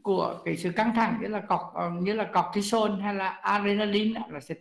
của 0.03 0.41
cái 0.45 0.57
sự 0.57 0.73
căng 0.73 0.95
thẳng 0.95 1.19
như 1.23 1.29
là 1.29 1.41
cọc 1.41 1.73
ờ, 1.75 1.91
như 1.91 2.13
là 2.13 2.31
cortisol 2.35 3.01
hay 3.01 3.15
là 3.15 3.29
adrenaline 3.29 4.21
là 4.29 4.41
sẽ 4.41 4.55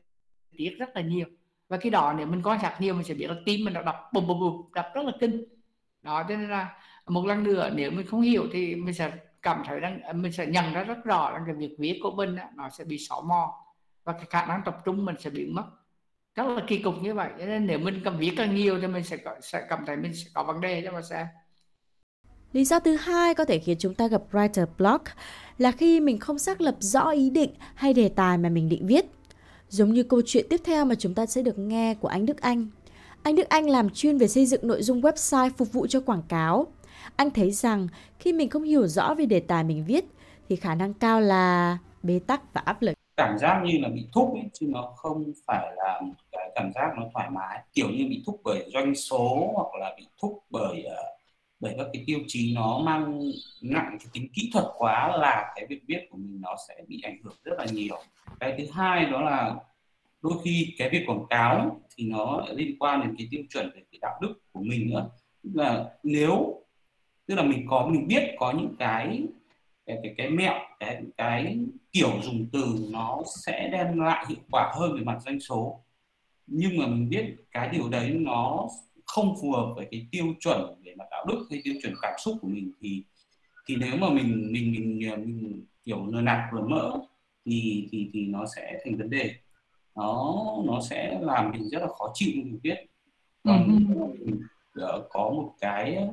tiết 0.57 0.75
rất 0.79 0.89
là 0.95 1.01
nhiều. 1.01 1.27
Và 1.67 1.77
khi 1.77 1.89
đó 1.89 2.13
nếu 2.17 2.27
mình 2.27 2.41
quan 2.43 2.59
sát 2.61 2.81
nhiều 2.81 2.93
mình 2.93 3.03
sẽ 3.03 3.13
biết 3.13 3.27
là 3.27 3.35
tim 3.45 3.65
mình 3.65 3.73
nó 3.73 3.81
đập, 3.81 4.09
bùm 4.13 4.27
bùm 4.27 4.39
bùm, 4.39 4.71
đập 4.73 4.91
rất 4.95 5.05
là 5.05 5.11
kinh. 5.19 5.43
Đó, 6.01 6.23
cho 6.29 6.35
nên 6.35 6.49
là 6.49 6.75
một 7.07 7.25
lần 7.25 7.43
nữa, 7.43 7.69
nếu 7.73 7.91
mình 7.91 8.05
không 8.05 8.21
hiểu 8.21 8.47
thì 8.53 8.75
mình 8.75 8.93
sẽ 8.93 9.11
cảm 9.41 9.63
thấy 9.65 9.79
rằng 9.79 10.01
ờ, 10.01 10.13
mình 10.13 10.31
sẽ 10.31 10.45
nhận 10.45 10.73
ra 10.73 10.83
rất 10.83 11.05
rõ 11.05 11.31
là 11.31 11.39
cái 11.45 11.55
việc 11.55 11.75
viết 11.79 11.99
của 12.03 12.11
mình 12.11 12.35
nó 12.55 12.69
sẽ 12.69 12.83
bị 12.83 12.97
xỏ 12.97 13.21
mò 13.21 13.65
và 14.03 14.13
cái 14.13 14.25
khả 14.29 14.45
năng 14.45 14.61
tập 14.65 14.77
trung 14.85 15.05
mình 15.05 15.15
sẽ 15.19 15.29
bị 15.29 15.45
mất. 15.45 15.63
Rất 16.35 16.47
là 16.47 16.63
kỳ 16.67 16.77
cục 16.77 16.95
như 17.01 17.13
vậy, 17.13 17.29
cho 17.39 17.45
nên 17.45 17.67
nếu 17.67 17.79
mình 17.79 18.01
cầm 18.03 18.17
viết 18.17 18.33
càng 18.37 18.55
nhiều 18.55 18.81
thì 18.81 18.87
mình 18.87 19.03
sẽ 19.03 19.17
sẽ 19.41 19.65
cảm 19.69 19.85
thấy 19.85 19.97
mình 19.97 20.15
sẽ 20.15 20.29
có 20.33 20.43
vấn 20.43 20.61
đề 20.61 20.81
cho 20.85 20.91
mà 20.91 21.01
xem 21.01 21.27
Lý 22.53 22.65
do 22.65 22.79
thứ 22.79 22.95
hai 22.95 23.35
có 23.35 23.45
thể 23.45 23.59
khiến 23.59 23.77
chúng 23.79 23.93
ta 23.93 24.07
gặp 24.07 24.21
writer 24.31 24.65
block 24.77 25.03
là 25.57 25.71
khi 25.71 25.99
mình 25.99 26.19
không 26.19 26.39
xác 26.39 26.61
lập 26.61 26.75
rõ 26.79 27.09
ý 27.09 27.29
định 27.29 27.49
hay 27.75 27.93
đề 27.93 28.09
tài 28.09 28.37
mà 28.37 28.49
mình 28.49 28.69
định 28.69 28.87
viết. 28.87 29.05
Giống 29.67 29.93
như 29.93 30.03
câu 30.03 30.21
chuyện 30.25 30.45
tiếp 30.49 30.61
theo 30.63 30.85
mà 30.85 30.95
chúng 30.95 31.13
ta 31.13 31.25
sẽ 31.25 31.41
được 31.41 31.59
nghe 31.59 31.93
của 31.93 32.07
anh 32.07 32.25
Đức 32.25 32.41
Anh. 32.41 32.67
Anh 33.23 33.35
Đức 33.35 33.49
Anh 33.49 33.69
làm 33.69 33.89
chuyên 33.89 34.17
về 34.17 34.27
xây 34.27 34.45
dựng 34.45 34.67
nội 34.67 34.81
dung 34.81 35.01
website 35.01 35.49
phục 35.57 35.73
vụ 35.73 35.87
cho 35.87 36.01
quảng 36.01 36.21
cáo. 36.29 36.67
Anh 37.15 37.31
thấy 37.31 37.51
rằng 37.51 37.87
khi 38.19 38.33
mình 38.33 38.49
không 38.49 38.63
hiểu 38.63 38.87
rõ 38.87 39.13
về 39.13 39.25
đề 39.25 39.39
tài 39.39 39.63
mình 39.63 39.85
viết 39.87 40.05
thì 40.49 40.55
khả 40.55 40.75
năng 40.75 40.93
cao 40.93 41.21
là 41.21 41.77
bế 42.03 42.19
tắc 42.27 42.53
và 42.53 42.61
áp 42.65 42.81
lực. 42.81 42.93
Cảm 43.17 43.37
giác 43.37 43.61
như 43.65 43.77
là 43.81 43.89
bị 43.89 44.07
thúc 44.13 44.33
ấy, 44.33 44.43
chứ 44.53 44.65
nó 44.69 44.93
không 44.95 45.23
phải 45.47 45.73
là 45.77 46.01
một 46.01 46.13
cái 46.31 46.51
cảm 46.55 46.71
giác 46.75 46.87
nó 46.97 47.03
thoải 47.13 47.29
mái. 47.29 47.59
Kiểu 47.73 47.89
như 47.89 48.05
bị 48.09 48.23
thúc 48.25 48.41
bởi 48.43 48.69
doanh 48.73 48.95
số 48.95 49.51
hoặc 49.53 49.75
là 49.79 49.95
bị 49.97 50.07
thúc 50.21 50.43
bởi 50.49 50.83
uh, 50.87 51.18
bởi 51.59 51.73
các 51.77 51.87
cái 51.93 52.03
tiêu 52.07 52.19
chí 52.27 52.53
nó 52.55 52.79
mang 52.79 53.21
nặng 53.61 53.97
cái 53.99 54.07
tính 54.13 54.27
kỹ 54.33 54.49
thuật 54.53 54.65
quá 54.77 55.17
là 55.17 55.51
cái 55.55 55.65
việc 55.69 55.81
viết 55.87 56.07
của 56.09 56.17
mình 56.17 56.41
nó 56.41 56.55
sẽ 56.67 56.83
bị 56.87 57.01
ảnh 57.01 57.17
hưởng 57.23 57.35
rất 57.43 57.55
là 57.57 57.65
nhiều. 57.71 57.97
Cái 58.39 58.55
thứ 58.57 58.65
hai 58.73 59.05
đó 59.05 59.21
là 59.21 59.55
đôi 60.21 60.33
khi 60.43 60.73
cái 60.77 60.89
việc 60.89 61.03
quảng 61.07 61.25
cáo 61.29 61.81
thì 61.95 62.03
nó 62.09 62.45
liên 62.55 62.79
quan 62.79 63.01
đến 63.01 63.15
cái 63.17 63.27
tiêu 63.31 63.41
chuẩn 63.49 63.71
về 63.75 63.81
cái 63.91 63.99
đạo 64.01 64.19
đức 64.21 64.33
của 64.51 64.61
mình 64.63 64.89
nữa. 64.89 65.09
Tức 65.43 65.51
là 65.53 65.85
nếu 66.03 66.63
tức 67.25 67.35
là 67.35 67.43
mình 67.43 67.65
có 67.69 67.87
mình 67.87 68.07
biết 68.07 68.35
có 68.37 68.51
những 68.51 68.75
cái 68.79 69.23
cái 69.85 69.97
cái, 70.03 70.13
cái 70.17 70.29
mẹo 70.29 70.53
cái 70.79 71.01
cái 71.17 71.57
kiểu 71.91 72.09
dùng 72.21 72.47
từ 72.51 72.65
nó 72.91 73.21
sẽ 73.45 73.69
đem 73.71 73.99
lại 73.99 74.25
hiệu 74.29 74.39
quả 74.51 74.71
hơn 74.75 74.93
về 74.95 75.01
mặt 75.03 75.17
doanh 75.25 75.39
số. 75.39 75.83
Nhưng 76.47 76.77
mà 76.77 76.87
mình 76.87 77.09
biết 77.09 77.35
cái 77.51 77.69
điều 77.69 77.89
đấy 77.89 78.09
nó 78.09 78.67
không 79.13 79.35
phù 79.41 79.51
hợp 79.51 79.73
với 79.75 79.87
cái 79.91 80.07
tiêu 80.11 80.25
chuẩn 80.39 80.81
về 80.85 80.95
mặt 80.97 81.05
đạo 81.11 81.25
đức 81.25 81.47
hay 81.49 81.61
tiêu 81.63 81.73
chuẩn 81.81 81.93
cảm 82.01 82.13
xúc 82.17 82.37
của 82.41 82.47
mình 82.47 82.71
thì 82.81 83.03
thì 83.67 83.75
nếu 83.75 83.95
mà 83.97 84.09
mình 84.09 84.51
mình 84.51 84.71
mình, 84.71 84.99
mình 84.99 85.65
kiểu 85.85 86.05
lừa 86.05 86.21
nạt 86.21 86.53
lừa 86.53 86.61
mỡ 86.61 86.99
thì 87.45 87.87
thì 87.91 88.09
thì 88.13 88.25
nó 88.25 88.45
sẽ 88.55 88.79
thành 88.83 88.97
vấn 88.97 89.09
đề. 89.09 89.35
Nó 89.95 90.35
nó 90.65 90.81
sẽ 90.89 91.19
làm 91.21 91.51
mình 91.51 91.69
rất 91.69 91.79
là 91.79 91.87
khó 91.87 92.11
chịu 92.13 92.31
mình 92.35 92.59
viết. 92.63 92.75
Còn 93.43 93.67
uh-huh. 93.67 94.25
mình 94.25 94.41
uh, 94.81 95.05
có 95.09 95.29
một 95.29 95.53
cái 95.59 96.07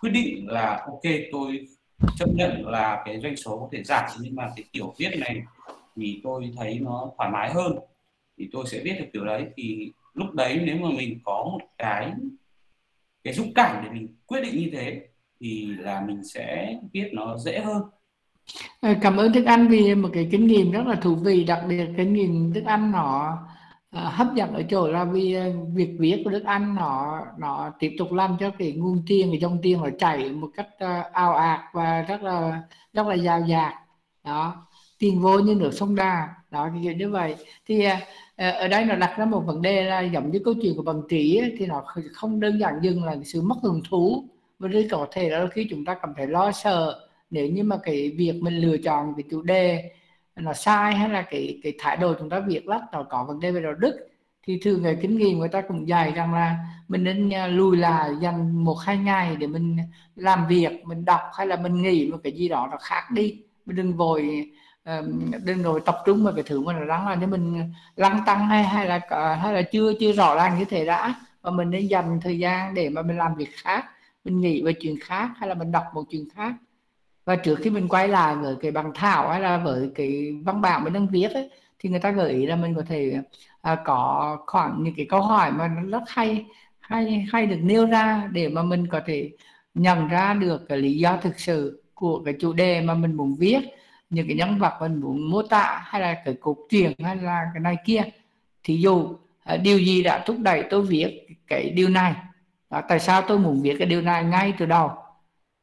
quyết 0.00 0.10
định 0.10 0.48
là 0.48 0.84
ok 0.86 1.02
tôi 1.32 1.68
chấp 2.16 2.28
nhận 2.34 2.66
là 2.68 3.02
cái 3.04 3.20
doanh 3.20 3.36
số 3.36 3.58
có 3.58 3.68
thể 3.72 3.84
giảm 3.84 4.04
nhưng 4.20 4.34
mà 4.34 4.50
cái 4.56 4.64
kiểu 4.72 4.94
viết 4.98 5.10
này 5.18 5.42
thì 5.96 6.20
tôi 6.24 6.52
thấy 6.56 6.80
nó 6.80 7.10
thoải 7.16 7.30
mái 7.30 7.52
hơn 7.52 7.78
thì 8.38 8.48
tôi 8.52 8.64
sẽ 8.66 8.80
viết 8.84 8.96
được 8.98 9.06
kiểu 9.12 9.24
đấy. 9.24 9.46
Thì 9.56 9.90
lúc 10.14 10.34
đấy 10.34 10.60
nếu 10.64 10.76
mà 10.76 10.88
mình 10.96 11.18
có 11.24 11.48
một 11.52 11.66
cái 11.78 12.12
cái 13.24 13.34
dũng 13.34 13.54
cảm 13.54 13.84
để 13.84 13.90
mình 13.90 14.16
quyết 14.26 14.40
định 14.40 14.56
như 14.56 14.68
thế 14.72 15.00
thì 15.40 15.66
là 15.78 16.00
mình 16.00 16.24
sẽ 16.24 16.74
viết 16.92 17.10
nó 17.12 17.38
dễ 17.38 17.60
hơn. 17.60 17.82
Ờ, 18.80 18.94
cảm 19.02 19.16
ơn 19.16 19.32
thức 19.32 19.44
ăn 19.44 19.68
vì 19.68 19.94
một 19.94 20.08
cái 20.12 20.28
kinh 20.32 20.46
nghiệm 20.46 20.70
rất 20.70 20.86
là 20.86 20.94
thú 20.94 21.14
vị, 21.14 21.44
đặc 21.44 21.64
biệt 21.68 21.84
kinh 21.96 22.12
nghiệm 22.14 22.52
thức 22.54 22.64
ăn 22.64 22.92
nó 22.92 23.38
ờ, 23.90 24.08
hấp 24.08 24.26
dẫn 24.34 24.54
ở 24.54 24.62
chỗ 24.70 24.88
là 24.88 25.04
vì 25.04 25.34
ờ, 25.34 25.52
việc 25.74 25.96
viết 25.98 26.22
của 26.24 26.30
Đức 26.30 26.44
Anh 26.44 26.74
nó 26.74 27.20
nó 27.38 27.72
tiếp 27.78 27.96
tục 27.98 28.12
làm 28.12 28.36
cho 28.40 28.50
cái 28.58 28.72
nguồn 28.72 29.02
tiền 29.06 29.30
cái 29.30 29.40
dòng 29.40 29.58
tiền 29.62 29.80
nó 29.80 29.88
chảy 29.98 30.30
một 30.30 30.48
cách 30.56 30.68
ao 31.12 31.34
ạt 31.34 31.60
và 31.72 32.02
rất 32.02 32.22
là 32.22 32.62
rất 32.92 33.06
là 33.06 33.14
giàu 33.14 33.42
dạt. 33.48 33.74
Đó 34.24 34.66
tiền 34.98 35.20
vô 35.20 35.38
như 35.38 35.54
nước 35.54 35.70
sông 35.72 35.94
Đà. 35.94 36.28
Đó 36.50 36.68
kiểu 36.82 36.92
như 36.92 37.10
vậy. 37.10 37.36
Thì 37.66 37.86
Ờ, 38.42 38.50
ở 38.50 38.68
đây 38.68 38.84
nó 38.84 38.94
đặt 38.96 39.14
ra 39.18 39.24
một 39.24 39.40
vấn 39.40 39.62
đề 39.62 39.84
là 39.84 40.00
giống 40.00 40.30
như 40.30 40.38
câu 40.44 40.54
chuyện 40.62 40.76
của 40.76 40.82
bằng 40.82 41.02
trí 41.08 41.36
ấy, 41.36 41.54
thì 41.58 41.66
nó 41.66 41.84
không 42.12 42.40
đơn 42.40 42.60
giản 42.60 42.74
dừng 42.82 43.04
là 43.04 43.16
sự 43.24 43.42
mất 43.42 43.54
hứng 43.62 43.82
thú 43.90 44.24
và 44.58 44.68
đây 44.68 44.88
có 44.90 45.06
thể 45.12 45.30
là 45.30 45.46
khi 45.52 45.66
chúng 45.70 45.84
ta 45.84 45.94
cảm 45.94 46.14
thấy 46.16 46.26
lo 46.26 46.52
sợ 46.52 47.08
nếu 47.30 47.46
như 47.48 47.62
mà 47.64 47.76
cái 47.82 48.10
việc 48.16 48.32
mình 48.42 48.54
lựa 48.54 48.76
chọn 48.76 49.14
cái 49.16 49.24
chủ 49.30 49.42
đề 49.42 49.90
nó 50.36 50.52
sai 50.52 50.94
hay 50.94 51.08
là 51.08 51.22
cái 51.22 51.60
cái 51.62 51.72
thái 51.78 51.96
độ 51.96 52.14
chúng 52.18 52.30
ta 52.30 52.40
việc 52.40 52.68
lách 52.68 52.82
nó 52.92 53.02
có 53.02 53.24
vấn 53.24 53.40
đề 53.40 53.50
về 53.50 53.60
đạo 53.60 53.74
đức. 53.74 54.08
Thì 54.46 54.58
thường 54.62 54.82
người 54.82 54.98
kinh 55.02 55.18
nghiệm 55.18 55.38
người 55.38 55.48
ta 55.48 55.60
cũng 55.60 55.88
dạy 55.88 56.12
rằng 56.12 56.34
là 56.34 56.56
mình 56.88 57.04
nên 57.04 57.30
à, 57.34 57.46
lùi 57.46 57.76
lại 57.76 58.10
dành 58.20 58.64
một 58.64 58.74
hai 58.74 58.96
ngày 58.96 59.36
để 59.36 59.46
mình 59.46 59.76
làm 60.16 60.46
việc 60.48 60.70
mình 60.84 61.04
đọc 61.04 61.20
hay 61.38 61.46
là 61.46 61.56
mình 61.56 61.82
nghĩ 61.82 62.08
một 62.10 62.18
cái 62.22 62.32
gì 62.32 62.48
đó 62.48 62.68
nó 62.70 62.76
khác 62.80 63.10
đi. 63.14 63.42
Mình 63.66 63.76
đừng 63.76 63.96
vội 63.96 64.50
đừng 65.44 65.62
rồi 65.62 65.80
tập 65.86 65.96
trung 66.06 66.24
vào 66.24 66.34
cái 66.34 66.42
thứ 66.46 66.60
mà 66.60 66.72
nó 66.72 66.86
đang 66.86 67.08
là 67.08 67.14
nếu 67.14 67.28
mình 67.28 67.72
lăng 67.96 68.22
tăng 68.26 68.46
hay 68.46 68.64
hay 68.64 68.86
là 68.86 69.00
hay 69.42 69.52
là 69.52 69.62
chưa 69.62 69.92
chưa 70.00 70.12
rõ 70.12 70.34
ràng 70.34 70.58
như 70.58 70.64
thế 70.64 70.84
đã 70.84 71.14
và 71.42 71.50
mình 71.50 71.70
nên 71.70 71.86
dành 71.86 72.20
thời 72.22 72.38
gian 72.38 72.74
để 72.74 72.88
mà 72.88 73.02
mình 73.02 73.18
làm 73.18 73.34
việc 73.34 73.50
khác 73.52 73.84
mình 74.24 74.40
nghĩ 74.40 74.62
về 74.62 74.72
chuyện 74.72 74.96
khác 75.00 75.30
hay 75.36 75.48
là 75.48 75.54
mình 75.54 75.72
đọc 75.72 75.84
một 75.94 76.02
chuyện 76.10 76.28
khác. 76.34 76.54
Và 77.24 77.36
trước 77.36 77.58
khi 77.62 77.70
mình 77.70 77.88
quay 77.88 78.08
lại 78.08 78.36
với 78.36 78.56
cái 78.60 78.70
bằng 78.70 78.92
thảo 78.94 79.28
hay 79.28 79.40
là 79.40 79.58
với 79.58 79.90
cái 79.94 80.36
văn 80.44 80.60
bản 80.60 80.84
mình 80.84 80.92
đang 80.92 81.08
viết 81.08 81.28
ấy, 81.34 81.50
thì 81.78 81.90
người 81.90 82.00
ta 82.00 82.10
gợi 82.10 82.32
ý 82.32 82.46
là 82.46 82.56
mình 82.56 82.74
có 82.74 82.82
thể 82.88 83.22
à, 83.62 83.76
có 83.84 84.36
khoảng 84.46 84.82
những 84.82 84.94
cái 84.96 85.06
câu 85.08 85.20
hỏi 85.20 85.52
mà 85.52 85.68
nó 85.68 85.98
rất 85.98 86.04
hay 86.08 86.46
hay 86.80 87.26
hay 87.32 87.46
được 87.46 87.58
nêu 87.62 87.86
ra 87.86 88.28
để 88.32 88.48
mà 88.48 88.62
mình 88.62 88.86
có 88.86 89.00
thể 89.06 89.30
nhận 89.74 90.08
ra 90.08 90.34
được 90.34 90.68
cái 90.68 90.78
lý 90.78 90.98
do 90.98 91.16
thực 91.16 91.40
sự 91.40 91.82
của 91.94 92.22
cái 92.24 92.34
chủ 92.40 92.52
đề 92.52 92.80
mà 92.80 92.94
mình 92.94 93.14
muốn 93.14 93.36
viết 93.38 93.60
những 94.12 94.26
cái 94.26 94.36
nhân 94.36 94.58
vật 94.58 94.72
mình 94.80 95.00
muốn 95.00 95.30
mô 95.30 95.42
tả 95.42 95.82
hay 95.84 96.00
là 96.00 96.14
cái 96.24 96.34
cục 96.34 96.58
truyền 96.70 96.92
hay 97.04 97.16
là 97.16 97.50
cái 97.54 97.60
này 97.60 97.76
kia 97.84 98.02
thì 98.64 98.76
dù 98.80 99.16
à, 99.44 99.56
điều 99.56 99.78
gì 99.78 100.02
đã 100.02 100.22
thúc 100.26 100.36
đẩy 100.38 100.64
tôi 100.70 100.82
viết 100.82 101.26
cái 101.46 101.70
điều 101.70 101.88
này 101.88 102.14
à, 102.68 102.80
tại 102.80 103.00
sao 103.00 103.22
tôi 103.22 103.38
muốn 103.38 103.62
viết 103.62 103.76
cái 103.78 103.86
điều 103.86 104.02
này 104.02 104.24
ngay 104.24 104.54
từ 104.58 104.66
đầu? 104.66 104.90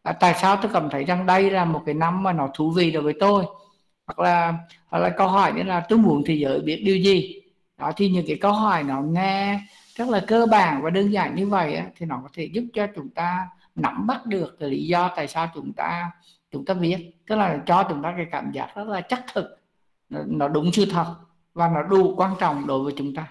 À, 0.03 0.13
tại 0.13 0.33
sao 0.41 0.57
tôi 0.61 0.71
cảm 0.73 0.89
thấy 0.89 1.03
rằng 1.03 1.25
đây 1.25 1.51
là 1.51 1.65
một 1.65 1.81
cái 1.85 1.95
năm 1.95 2.23
mà 2.23 2.33
nó 2.33 2.49
thú 2.53 2.71
vị 2.71 2.91
đối 2.91 3.03
với 3.03 3.13
tôi? 3.19 3.45
Hoặc 4.07 4.19
là 4.19 4.53
hoặc 4.87 4.99
là 4.99 5.09
câu 5.09 5.27
hỏi 5.27 5.53
như 5.53 5.63
là 5.63 5.85
tôi 5.89 5.99
muốn 5.99 6.23
thế 6.25 6.33
giới 6.33 6.59
biết 6.59 6.81
điều 6.85 6.97
gì? 6.97 7.41
Đó 7.77 7.91
thì 7.97 8.09
những 8.09 8.25
cái 8.27 8.37
câu 8.41 8.53
hỏi 8.53 8.83
nó 8.83 9.01
nghe 9.01 9.59
rất 9.95 10.09
là 10.09 10.21
cơ 10.27 10.45
bản 10.51 10.81
và 10.81 10.89
đơn 10.89 11.13
giản 11.13 11.35
như 11.35 11.47
vậy 11.47 11.81
thì 11.95 12.05
nó 12.05 12.19
có 12.23 12.29
thể 12.33 12.43
giúp 12.53 12.63
cho 12.73 12.87
chúng 12.95 13.09
ta 13.09 13.47
nắm 13.75 14.07
bắt 14.07 14.25
được 14.25 14.57
cái 14.59 14.69
lý 14.69 14.85
do 14.87 15.11
tại 15.15 15.27
sao 15.27 15.49
chúng 15.55 15.73
ta 15.73 16.11
chúng 16.51 16.65
ta 16.65 16.73
viết 16.73 17.11
tức 17.27 17.35
là 17.35 17.63
cho 17.65 17.83
chúng 17.89 18.01
ta 18.01 18.13
cái 18.17 18.25
cảm 18.31 18.51
giác 18.51 18.67
rất 18.75 18.87
là 18.87 19.01
chắc 19.01 19.25
thực. 19.33 19.59
Nó, 20.09 20.47
đúng 20.47 20.71
sự 20.71 20.85
thật 20.85 21.15
và 21.53 21.67
nó 21.67 21.83
đủ 21.83 22.15
quan 22.15 22.35
trọng 22.39 22.67
đối 22.67 22.83
với 22.83 22.93
chúng 22.97 23.15
ta. 23.15 23.27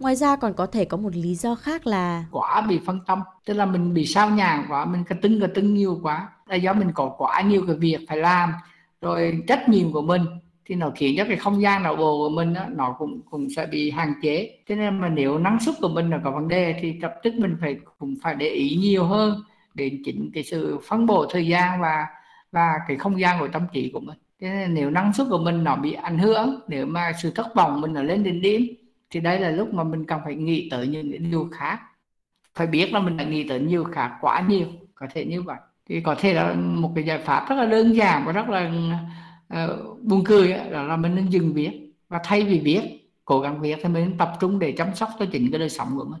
Ngoài 0.00 0.16
ra 0.16 0.36
còn 0.36 0.54
có 0.54 0.66
thể 0.66 0.84
có 0.84 0.96
một 0.96 1.14
lý 1.14 1.34
do 1.34 1.54
khác 1.54 1.86
là 1.86 2.24
quá 2.30 2.60
bị 2.60 2.80
phân 2.86 3.00
tâm 3.06 3.20
tức 3.44 3.54
là 3.54 3.66
mình 3.66 3.94
bị 3.94 4.06
sao 4.06 4.30
nhàn 4.30 4.64
quá 4.68 4.84
mình 4.84 5.04
cái 5.04 5.18
tưng 5.22 5.40
cái 5.40 5.48
tưng 5.54 5.74
nhiều 5.74 6.00
quá. 6.02 6.28
Là 6.46 6.56
do 6.56 6.72
mình 6.72 6.90
có 6.94 7.14
quá 7.18 7.40
nhiều 7.40 7.64
cái 7.66 7.76
việc 7.76 7.98
phải 8.08 8.16
làm 8.16 8.52
rồi 9.00 9.42
trách 9.48 9.68
nhiệm 9.68 9.92
của 9.92 10.02
mình 10.02 10.22
thì 10.64 10.74
nó 10.74 10.90
khiến 10.94 11.14
cho 11.18 11.24
cái 11.28 11.36
không 11.36 11.62
gian 11.62 11.82
não 11.82 11.96
bộ 11.96 12.18
của 12.18 12.28
mình 12.28 12.54
đó, 12.54 12.64
nó 12.68 12.96
cũng 12.98 13.20
cũng 13.30 13.50
sẽ 13.56 13.66
bị 13.66 13.90
hạn 13.90 14.14
chế. 14.22 14.58
Cho 14.68 14.74
nên 14.74 15.00
mà 15.00 15.08
nếu 15.08 15.38
năng 15.38 15.60
suất 15.60 15.74
của 15.80 15.88
mình 15.88 16.10
là 16.10 16.20
có 16.24 16.30
vấn 16.30 16.48
đề 16.48 16.78
thì 16.82 16.92
lập 16.92 17.14
tức 17.22 17.34
mình 17.34 17.56
phải 17.60 17.76
cũng 17.98 18.14
phải 18.22 18.34
để 18.34 18.48
ý 18.48 18.76
nhiều 18.76 19.04
hơn 19.04 19.42
đến 19.74 20.02
chính 20.04 20.30
cái 20.34 20.42
sự 20.44 20.78
phân 20.88 21.06
bổ 21.06 21.26
thời 21.26 21.46
gian 21.46 21.80
và 21.80 22.06
và 22.52 22.74
cái 22.88 22.96
không 22.96 23.20
gian 23.20 23.40
của 23.40 23.48
tâm 23.48 23.62
trí 23.72 23.90
của 23.90 24.00
mình. 24.00 24.18
Thế 24.40 24.48
nên 24.48 24.74
nếu 24.74 24.90
năng 24.90 25.12
suất 25.12 25.26
của 25.30 25.38
mình 25.38 25.64
nó 25.64 25.76
bị 25.76 25.92
ảnh 25.92 26.18
hưởng 26.18 26.60
nếu 26.68 26.86
mà 26.86 27.12
sự 27.22 27.30
thất 27.30 27.54
vọng 27.54 27.80
mình 27.80 27.92
nó 27.92 28.02
lên 28.02 28.22
đỉnh 28.22 28.42
điểm 28.42 28.62
thì 29.10 29.20
đây 29.20 29.40
là 29.40 29.50
lúc 29.50 29.74
mà 29.74 29.84
mình 29.84 30.04
cần 30.06 30.20
phải 30.24 30.34
nghĩ 30.34 30.68
tới 30.70 30.86
những 30.86 31.30
điều 31.30 31.48
khác. 31.52 31.80
Phải 32.54 32.66
biết 32.66 32.92
là 32.92 33.00
mình 33.00 33.16
đã 33.16 33.24
nghĩ 33.24 33.48
tới 33.48 33.60
nhiều 33.60 33.84
khác 33.84 34.12
quá 34.20 34.44
nhiều 34.48 34.66
có 34.94 35.06
thể 35.14 35.24
như 35.24 35.42
vậy. 35.42 35.58
Thì 35.88 36.00
có 36.00 36.14
thể 36.18 36.34
là 36.34 36.54
một 36.54 36.92
cái 36.94 37.04
giải 37.04 37.18
pháp 37.18 37.46
rất 37.48 37.56
là 37.56 37.66
đơn 37.66 37.96
giản 37.96 38.24
và 38.26 38.32
rất 38.32 38.48
là 38.48 38.70
uh, 39.54 40.02
buồn 40.02 40.24
cười 40.24 40.52
ấy, 40.52 40.70
đó 40.70 40.82
là 40.82 40.96
mình 40.96 41.14
nên 41.14 41.26
dừng 41.26 41.52
viết 41.52 41.70
và 42.08 42.20
thay 42.24 42.42
vì 42.42 42.58
viết 42.58 42.80
cố 43.24 43.40
gắng 43.40 43.60
viết 43.60 43.76
thì 43.82 43.88
mình 43.88 44.04
nên 44.04 44.18
tập 44.18 44.32
trung 44.40 44.58
để 44.58 44.72
chăm 44.72 44.94
sóc 44.94 45.10
cho 45.18 45.26
chính 45.32 45.50
cái 45.50 45.58
đời 45.58 45.70
sống 45.70 45.88
của 45.96 46.04
mình 46.04 46.20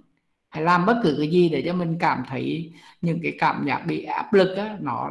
hãy 0.52 0.64
làm 0.64 0.86
bất 0.86 1.00
cứ 1.02 1.14
cái 1.18 1.28
gì 1.30 1.48
để 1.48 1.62
cho 1.66 1.74
mình 1.74 1.96
cảm 2.00 2.22
thấy 2.28 2.72
những 3.00 3.20
cái 3.22 3.32
cảm 3.38 3.64
giác 3.66 3.82
bị 3.86 4.04
áp 4.04 4.32
lực 4.34 4.56
á, 4.56 4.76
nó 4.80 5.10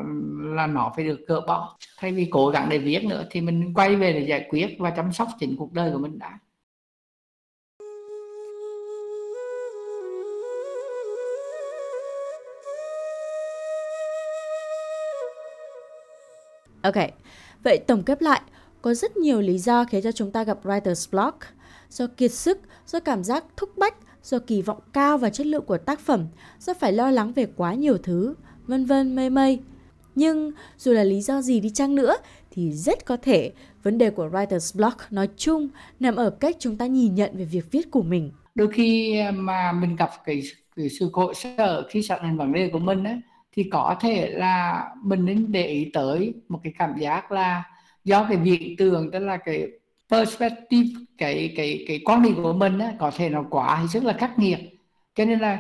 là 0.56 0.68
nó 0.68 0.92
phải 0.96 1.06
được 1.06 1.20
cỡ 1.28 1.42
bỏ 1.48 1.78
thay 1.98 2.12
vì 2.12 2.28
cố 2.32 2.50
gắng 2.50 2.70
để 2.70 2.78
viết 2.78 3.04
nữa 3.04 3.26
thì 3.32 3.42
mình 3.42 3.74
quay 3.74 3.96
về 3.96 4.14
để 4.14 4.20
giải 4.30 4.48
quyết 4.50 4.76
và 4.80 4.90
chăm 4.90 5.14
sóc 5.14 5.28
chính 5.40 5.56
cuộc 5.58 5.74
đời 5.74 5.92
của 5.92 6.00
mình 6.00 6.20
đã 6.20 6.40
Ok, 16.84 16.96
vậy 17.64 17.78
tổng 17.88 18.04
kết 18.04 18.24
lại, 18.24 18.42
có 18.82 18.94
rất 18.94 19.18
nhiều 19.18 19.42
lý 19.42 19.58
do 19.58 19.86
khiến 19.86 20.02
cho 20.04 20.12
chúng 20.12 20.32
ta 20.32 20.44
gặp 20.44 20.58
writer's 20.64 21.12
block. 21.12 21.38
Do 21.90 22.08
kiệt 22.18 22.32
sức, 22.32 22.60
do 22.88 23.00
cảm 23.00 23.24
giác 23.24 23.46
thúc 23.58 23.78
bách, 23.78 23.96
do 24.24 24.40
kỳ 24.40 24.62
vọng 24.62 24.80
cao 24.94 25.18
và 25.18 25.30
chất 25.30 25.48
lượng 25.48 25.66
của 25.66 25.78
tác 25.78 26.00
phẩm, 26.00 26.28
do 26.60 26.74
phải 26.74 26.94
lo 26.94 27.12
lắng 27.12 27.34
về 27.34 27.48
quá 27.56 27.74
nhiều 27.74 27.98
thứ, 27.98 28.36
vân 28.68 28.86
vân 28.86 29.16
mây 29.16 29.30
mây. 29.30 29.60
Nhưng 30.16 30.52
dù 30.78 30.92
là 30.92 31.04
lý 31.04 31.22
do 31.22 31.42
gì 31.42 31.60
đi 31.60 31.70
chăng 31.70 31.96
nữa 31.96 32.16
thì 32.52 32.72
rất 32.72 33.06
có 33.06 33.18
thể 33.18 33.52
vấn 33.84 33.98
đề 33.98 34.10
của 34.10 34.28
writer's 34.28 34.78
block 34.78 35.12
nói 35.12 35.30
chung 35.38 35.68
nằm 36.00 36.16
ở 36.16 36.30
cách 36.30 36.56
chúng 36.60 36.78
ta 36.78 36.86
nhìn 36.86 37.16
nhận 37.16 37.38
về 37.38 37.46
việc 37.46 37.72
viết 37.72 37.92
của 37.92 38.04
mình. 38.04 38.32
Đôi 38.56 38.68
khi 38.74 39.18
à, 39.20 39.32
mà 39.32 39.72
mình 39.72 39.96
gặp 39.96 40.10
cái, 40.26 40.42
cái 40.76 40.90
sự 40.90 41.10
khổ 41.14 41.34
sở 41.34 41.88
khi 41.90 42.02
soạn 42.02 42.20
thành 42.22 42.38
vấn 42.38 42.54
đề 42.54 42.70
của 42.74 42.80
mình 42.80 43.04
ấy, 43.04 43.20
thì 43.56 43.64
có 43.72 43.96
thể 44.02 44.30
là 44.30 44.84
mình 45.04 45.26
nên 45.26 45.52
để 45.52 45.68
ý 45.68 45.90
tới 45.94 46.34
một 46.50 46.60
cái 46.64 46.74
cảm 46.80 46.94
giác 47.00 47.32
là 47.32 47.64
do 48.04 48.26
cái 48.30 48.38
viện 48.38 48.76
tường 48.78 49.10
tức 49.12 49.20
là 49.20 49.38
cái 49.38 49.68
perspective 50.12 50.90
cái 51.18 51.54
cái 51.58 51.86
cái 51.88 52.02
quan 52.06 52.22
điểm 52.22 52.44
của 52.44 52.54
mình 52.54 52.80
á, 52.80 52.94
có 53.00 53.12
thể 53.16 53.30
nó 53.30 53.44
quá 53.50 53.80
thì 53.82 53.88
rất 53.88 54.04
là 54.04 54.14
khắc 54.14 54.40
nghiệt. 54.40 54.60
Cho 55.16 55.26
nên 55.26 55.40
là 55.40 55.60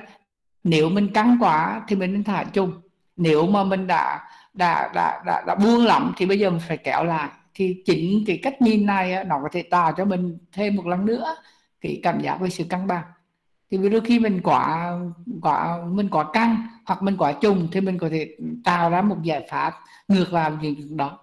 nếu 0.64 0.90
mình 0.90 1.14
căng 1.14 1.38
quá 1.40 1.82
thì 1.88 1.96
mình 1.96 2.14
nên 2.14 2.24
thả 2.24 2.44
chung. 2.44 2.82
Nếu 3.18 3.48
mà 3.48 3.64
mình 3.64 3.88
đã 3.88 4.20
đã 4.54 4.90
đã 4.94 5.24
đã, 5.26 5.44
đã 5.48 5.56
buông 5.56 5.86
lỏng 5.86 6.14
thì 6.18 6.26
bây 6.26 6.40
giờ 6.40 6.50
mình 6.50 6.62
phải 6.68 6.78
kéo 6.78 7.04
lại. 7.04 7.30
Thì 7.54 7.84
chính 7.86 8.24
cái 8.28 8.40
cách 8.44 8.62
nhìn 8.62 8.86
này 8.86 9.14
á, 9.14 9.24
nó 9.24 9.36
có 9.44 9.50
thể 9.52 9.62
tạo 9.62 9.94
cho 9.98 10.06
mình 10.06 10.38
thêm 10.52 10.76
một 10.76 10.88
lần 10.88 11.06
nữa 11.06 11.36
cái 11.82 12.00
cảm 12.04 12.20
giác 12.20 12.38
về 12.40 12.50
sự 12.50 12.64
căng 12.64 12.88
bằng. 12.88 13.04
Thì 13.72 13.90
đôi 13.90 14.02
khi 14.02 14.20
mình 14.20 14.42
quá 14.44 14.92
quá 15.42 15.78
mình 15.92 16.10
quá 16.10 16.26
căng 16.34 16.68
hoặc 16.86 17.04
mình 17.04 17.18
quá 17.18 17.32
trùng 17.32 17.68
thì 17.72 17.82
mình 17.82 17.98
có 17.98 18.10
thể 18.10 18.36
tạo 18.64 18.90
ra 18.90 19.02
một 19.02 19.18
giải 19.24 19.48
pháp 19.50 19.74
ngược 20.08 20.28
vào 20.32 20.52
những 20.62 20.98
đó. 20.98 21.20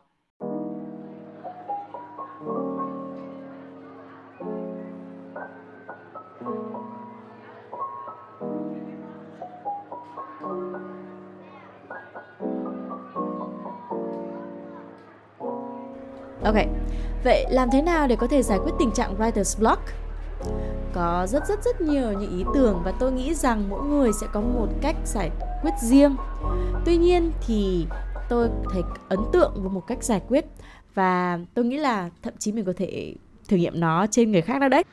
Ok, 16.49 16.57
vậy 17.25 17.47
làm 17.51 17.71
thế 17.71 17.83
nào 17.83 18.07
để 18.07 18.17
có 18.17 18.27
thể 18.27 18.43
giải 18.43 18.59
quyết 18.65 18.73
tình 18.79 18.91
trạng 18.91 19.19
writer's 19.19 19.59
block? 19.59 19.83
Có 20.93 21.27
rất 21.27 21.47
rất 21.49 21.65
rất 21.65 21.81
nhiều 21.81 22.13
những 22.13 22.39
ý 22.39 22.45
tưởng 22.55 22.83
và 22.85 22.93
tôi 23.01 23.13
nghĩ 23.13 23.35
rằng 23.35 23.69
mỗi 23.69 23.83
người 23.83 24.11
sẽ 24.21 24.27
có 24.33 24.41
một 24.41 24.69
cách 24.83 24.97
giải 25.05 25.31
quyết 25.63 25.71
riêng. 25.83 26.17
Tuy 26.85 26.97
nhiên 26.97 27.33
thì 27.47 27.87
tôi 28.29 28.49
thấy 28.73 28.83
ấn 29.09 29.19
tượng 29.33 29.53
với 29.55 29.71
một 29.71 29.83
cách 29.87 30.05
giải 30.05 30.21
quyết 30.29 30.45
và 30.95 31.39
tôi 31.55 31.65
nghĩ 31.65 31.77
là 31.77 32.11
thậm 32.23 32.35
chí 32.39 32.53
mình 32.53 32.65
có 32.65 32.73
thể 32.77 33.15
thử 33.49 33.57
nghiệm 33.57 33.81
nó 33.81 34.07
trên 34.11 34.33
người 34.33 34.43
khác 34.43 34.61
đó 34.61 34.69
đấy. 34.69 34.85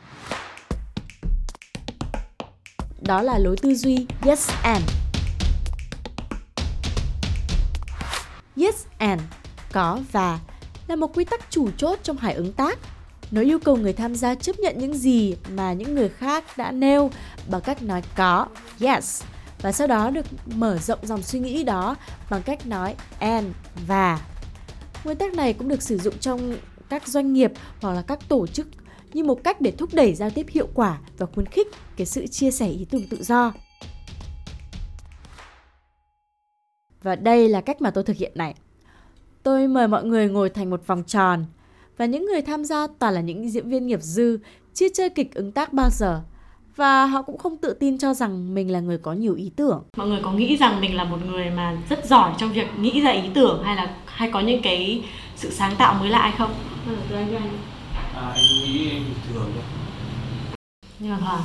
Đó 3.01 3.21
là 3.21 3.37
lối 3.37 3.55
tư 3.61 3.75
duy 3.75 4.07
yes 4.25 4.49
and. 4.63 4.83
Yes 8.57 8.85
and 8.97 9.21
có 9.73 9.99
và 10.11 10.39
là 10.87 10.95
một 10.95 11.17
quy 11.17 11.25
tắc 11.25 11.51
chủ 11.51 11.69
chốt 11.77 11.99
trong 12.03 12.17
hải 12.17 12.33
ứng 12.33 12.53
tác. 12.53 12.79
Nó 13.31 13.41
yêu 13.41 13.59
cầu 13.59 13.75
người 13.75 13.93
tham 13.93 14.15
gia 14.15 14.35
chấp 14.35 14.59
nhận 14.59 14.75
những 14.77 14.93
gì 14.93 15.35
mà 15.49 15.73
những 15.73 15.95
người 15.95 16.09
khác 16.09 16.57
đã 16.57 16.71
nêu 16.71 17.11
bằng 17.49 17.61
cách 17.61 17.83
nói 17.83 18.01
có, 18.15 18.47
yes, 18.79 19.23
và 19.61 19.71
sau 19.71 19.87
đó 19.87 20.09
được 20.09 20.25
mở 20.45 20.77
rộng 20.77 20.99
dòng 21.03 21.23
suy 21.23 21.39
nghĩ 21.39 21.63
đó 21.63 21.95
bằng 22.29 22.43
cách 22.43 22.67
nói 22.67 22.95
and 23.19 23.47
và. 23.87 24.21
Nguyên 25.03 25.17
tắc 25.17 25.33
này 25.33 25.53
cũng 25.53 25.67
được 25.67 25.81
sử 25.81 25.97
dụng 25.97 26.17
trong 26.19 26.57
các 26.89 27.07
doanh 27.07 27.33
nghiệp 27.33 27.51
hoặc 27.81 27.93
là 27.93 28.01
các 28.01 28.19
tổ 28.27 28.47
chức 28.47 28.67
như 29.13 29.23
một 29.23 29.43
cách 29.43 29.61
để 29.61 29.71
thúc 29.71 29.89
đẩy 29.93 30.15
giao 30.15 30.29
tiếp 30.29 30.45
hiệu 30.49 30.67
quả 30.73 30.99
và 31.17 31.25
khuyến 31.25 31.45
khích 31.45 31.67
cái 31.97 32.05
sự 32.05 32.27
chia 32.27 32.51
sẻ 32.51 32.67
ý 32.67 32.85
tưởng 32.89 33.07
tự 33.09 33.23
do. 33.23 33.53
Và 37.03 37.15
đây 37.15 37.49
là 37.49 37.61
cách 37.61 37.81
mà 37.81 37.91
tôi 37.91 38.03
thực 38.03 38.17
hiện 38.17 38.31
này. 38.35 38.55
Tôi 39.45 39.67
mời 39.67 39.87
mọi 39.87 40.03
người 40.03 40.29
ngồi 40.29 40.49
thành 40.49 40.69
một 40.69 40.87
vòng 40.87 41.03
tròn 41.03 41.45
và 41.97 42.05
những 42.05 42.25
người 42.25 42.41
tham 42.41 42.65
gia 42.65 42.87
toàn 42.99 43.13
là 43.13 43.21
những 43.21 43.49
diễn 43.49 43.69
viên 43.69 43.87
nghiệp 43.87 44.01
dư, 44.01 44.39
chưa 44.73 44.87
chơi 44.93 45.09
kịch 45.09 45.33
ứng 45.33 45.51
tác 45.51 45.73
bao 45.73 45.89
giờ. 45.91 46.21
Và 46.75 47.05
họ 47.05 47.21
cũng 47.21 47.37
không 47.37 47.57
tự 47.57 47.73
tin 47.79 47.97
cho 47.97 48.13
rằng 48.13 48.53
mình 48.53 48.71
là 48.71 48.79
người 48.79 48.97
có 48.97 49.13
nhiều 49.13 49.35
ý 49.35 49.51
tưởng. 49.55 49.83
Mọi 49.97 50.07
người 50.07 50.19
có 50.23 50.31
nghĩ 50.31 50.57
rằng 50.57 50.81
mình 50.81 50.95
là 50.95 51.03
một 51.03 51.17
người 51.25 51.49
mà 51.49 51.77
rất 51.89 52.05
giỏi 52.05 52.33
trong 52.37 52.53
việc 52.53 52.67
nghĩ 52.79 53.01
ra 53.01 53.11
ý 53.11 53.29
tưởng 53.33 53.63
hay 53.63 53.75
là 53.75 53.95
hay 54.05 54.31
có 54.31 54.41
những 54.41 54.61
cái 54.61 55.03
sự 55.35 55.51
sáng 55.51 55.75
tạo 55.77 55.93
mới 55.93 56.09
lạ 56.09 56.21
hay 56.21 56.33
không? 56.37 56.53
Ừ, 56.87 56.95
từ 57.09 57.15
anh 57.15 57.35
anh. 57.35 57.57
À, 58.15 58.29
anh 58.29 58.43
nghĩ 58.63 58.89
em 58.89 59.03
bình 59.03 59.33
thường 59.33 59.51
thôi. 59.53 59.63
Nhưng 60.99 61.11
mà 61.11 61.17
Hoàng. 61.17 61.43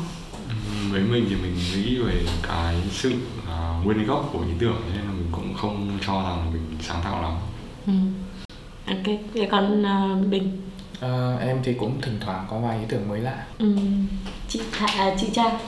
với 0.90 1.02
mình 1.02 1.26
thì 1.28 1.36
mình 1.42 1.54
nghĩ 1.74 1.98
về 1.98 2.22
cái 2.42 2.76
sự 2.90 3.12
uh, 3.38 3.86
nguyên 3.86 4.06
gốc 4.06 4.30
của 4.32 4.40
ý 4.40 4.52
tưởng 4.58 4.80
nên 4.94 5.04
là 5.04 5.12
mình 5.12 5.28
cũng 5.32 5.54
không 5.54 5.98
cho 6.06 6.22
rằng 6.22 6.52
mình 6.52 6.62
sáng 6.80 7.00
tạo 7.04 7.22
lắm 7.22 7.32
Ừ. 7.86 7.92
Ok, 8.86 9.16
vậy 9.34 9.48
còn 9.50 9.82
uh, 9.82 10.26
Bình? 10.26 10.62
À, 11.00 11.36
em 11.40 11.60
thì 11.64 11.74
cũng 11.74 12.00
thỉnh 12.00 12.18
thoảng 12.20 12.46
có 12.50 12.58
vài 12.58 12.78
ý 12.78 12.84
tưởng 12.88 13.08
mới 13.08 13.20
lạ. 13.20 13.46
Ừ. 13.58 13.76
Chị 14.48 14.60
Thạ, 14.72 14.86
à, 14.86 15.16
chị 15.20 15.26
Trang? 15.32 15.58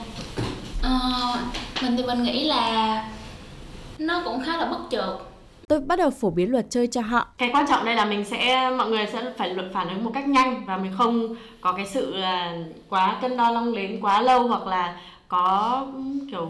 Ờ, 0.81 0.99
mình 1.81 1.97
thì 1.97 2.03
mình 2.03 2.23
nghĩ 2.23 2.43
là 2.43 3.05
nó 3.99 4.21
cũng 4.25 4.43
khá 4.45 4.57
là 4.57 4.65
bất 4.65 4.79
chợt 4.89 5.17
Tôi 5.67 5.79
bắt 5.79 5.99
đầu 5.99 6.09
phổ 6.09 6.29
biến 6.29 6.51
luật 6.51 6.65
chơi 6.69 6.87
cho 6.87 7.01
họ. 7.01 7.27
Cái 7.37 7.49
quan 7.53 7.65
trọng 7.67 7.85
đây 7.85 7.95
là 7.95 8.05
mình 8.05 8.25
sẽ 8.25 8.71
mọi 8.77 8.89
người 8.89 9.07
sẽ 9.13 9.33
phải 9.37 9.49
luận 9.49 9.71
phản 9.73 9.89
ứng 9.89 10.03
một 10.03 10.11
cách 10.13 10.27
nhanh 10.27 10.65
và 10.65 10.77
mình 10.77 10.91
không 10.97 11.35
có 11.61 11.71
cái 11.71 11.85
sự 11.85 12.15
là 12.15 12.57
quá 12.89 13.17
cân 13.21 13.37
đo 13.37 13.51
long 13.51 13.75
đến 13.75 13.99
quá 14.01 14.21
lâu 14.21 14.47
hoặc 14.47 14.67
là 14.67 14.97
có 15.27 15.85
kiểu 16.31 16.49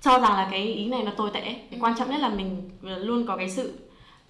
cho 0.00 0.18
rằng 0.18 0.32
là 0.32 0.48
cái 0.50 0.62
ý 0.62 0.88
này 0.88 1.02
nó 1.02 1.10
tồi 1.16 1.30
tệ. 1.34 1.40
Cái 1.40 1.80
quan 1.80 1.94
trọng 1.98 2.10
nhất 2.10 2.20
là 2.20 2.28
mình 2.28 2.70
luôn 2.82 3.26
có 3.26 3.36
cái 3.36 3.50
sự 3.50 3.72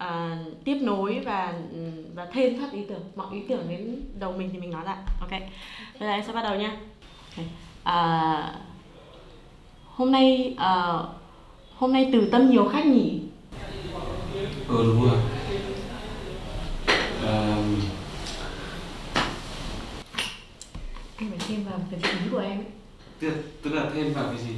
uh, 0.03 0.63
tiếp 0.63 0.77
nối 0.81 1.19
và 1.25 1.53
và 2.15 2.25
thêm 2.33 2.59
thắt 2.59 2.71
ý 2.71 2.81
tưởng 2.89 3.01
mọi 3.15 3.27
ý 3.35 3.41
tưởng 3.49 3.69
đến 3.69 4.01
đầu 4.19 4.33
mình 4.33 4.49
thì 4.53 4.59
mình 4.59 4.71
nói 4.71 4.85
lại 4.85 4.97
ok 5.19 5.31
bây 5.99 5.99
giờ 5.99 6.09
em 6.09 6.23
sẽ 6.27 6.33
bắt 6.33 6.41
đầu 6.41 6.55
nha 6.55 6.77
okay. 7.29 7.45
uh, 7.81 8.55
hôm 9.85 10.11
nay 10.11 10.55
uh, 10.55 11.05
hôm 11.75 11.93
nay 11.93 12.09
từ 12.13 12.29
tâm 12.31 12.49
nhiều 12.49 12.69
khách 12.69 12.85
nhỉ 12.85 13.21
Ừ 14.67 14.83
đúng 14.87 15.03
rồi. 15.03 15.19
À, 17.25 17.57
Anh 21.17 21.29
phải 21.29 21.39
thêm 21.47 21.63
vào 21.63 21.79
cái 21.91 21.99
ý 22.13 22.29
của 22.31 22.37
em 22.37 22.57
ấy. 22.57 22.65
tức, 23.19 23.33
tức 23.63 23.73
là 23.73 23.89
thêm 23.93 24.13
vào 24.13 24.25
cái 24.27 24.37
gì? 24.37 24.53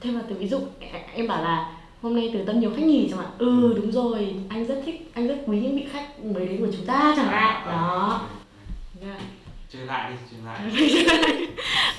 Thêm 0.00 0.14
vào 0.14 0.24
từ 0.28 0.36
ví 0.38 0.48
dụ 0.48 0.60
em 1.14 1.28
bảo 1.28 1.42
là 1.42 1.77
hôm 2.02 2.14
nay 2.14 2.30
từ 2.32 2.44
tâm 2.46 2.60
nhiều 2.60 2.70
khách 2.76 2.82
nhỉ 2.82 3.08
chẳng 3.10 3.18
hạn. 3.18 3.30
Ừ 3.38 3.74
đúng 3.76 3.92
rồi. 3.92 4.34
Anh 4.48 4.66
rất 4.66 4.82
thích 4.86 5.10
anh 5.14 5.26
rất 5.28 5.36
quý 5.46 5.60
những 5.60 5.76
vị 5.76 5.86
khách 5.92 6.24
mới 6.24 6.46
đến 6.46 6.60
của 6.60 6.72
chúng 6.76 6.86
ta 6.86 7.14
chẳng 7.16 7.28
hạn. 7.28 7.66
Đó. 7.66 8.28
Nha. 9.00 9.18
Chơi 9.72 9.86
lại 9.86 10.12
đi, 10.12 10.16
chơi 10.30 10.40
lại. 10.44 10.70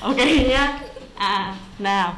ok 0.00 0.16
nhá 0.48 0.80
à 1.14 1.56
nào. 1.78 2.16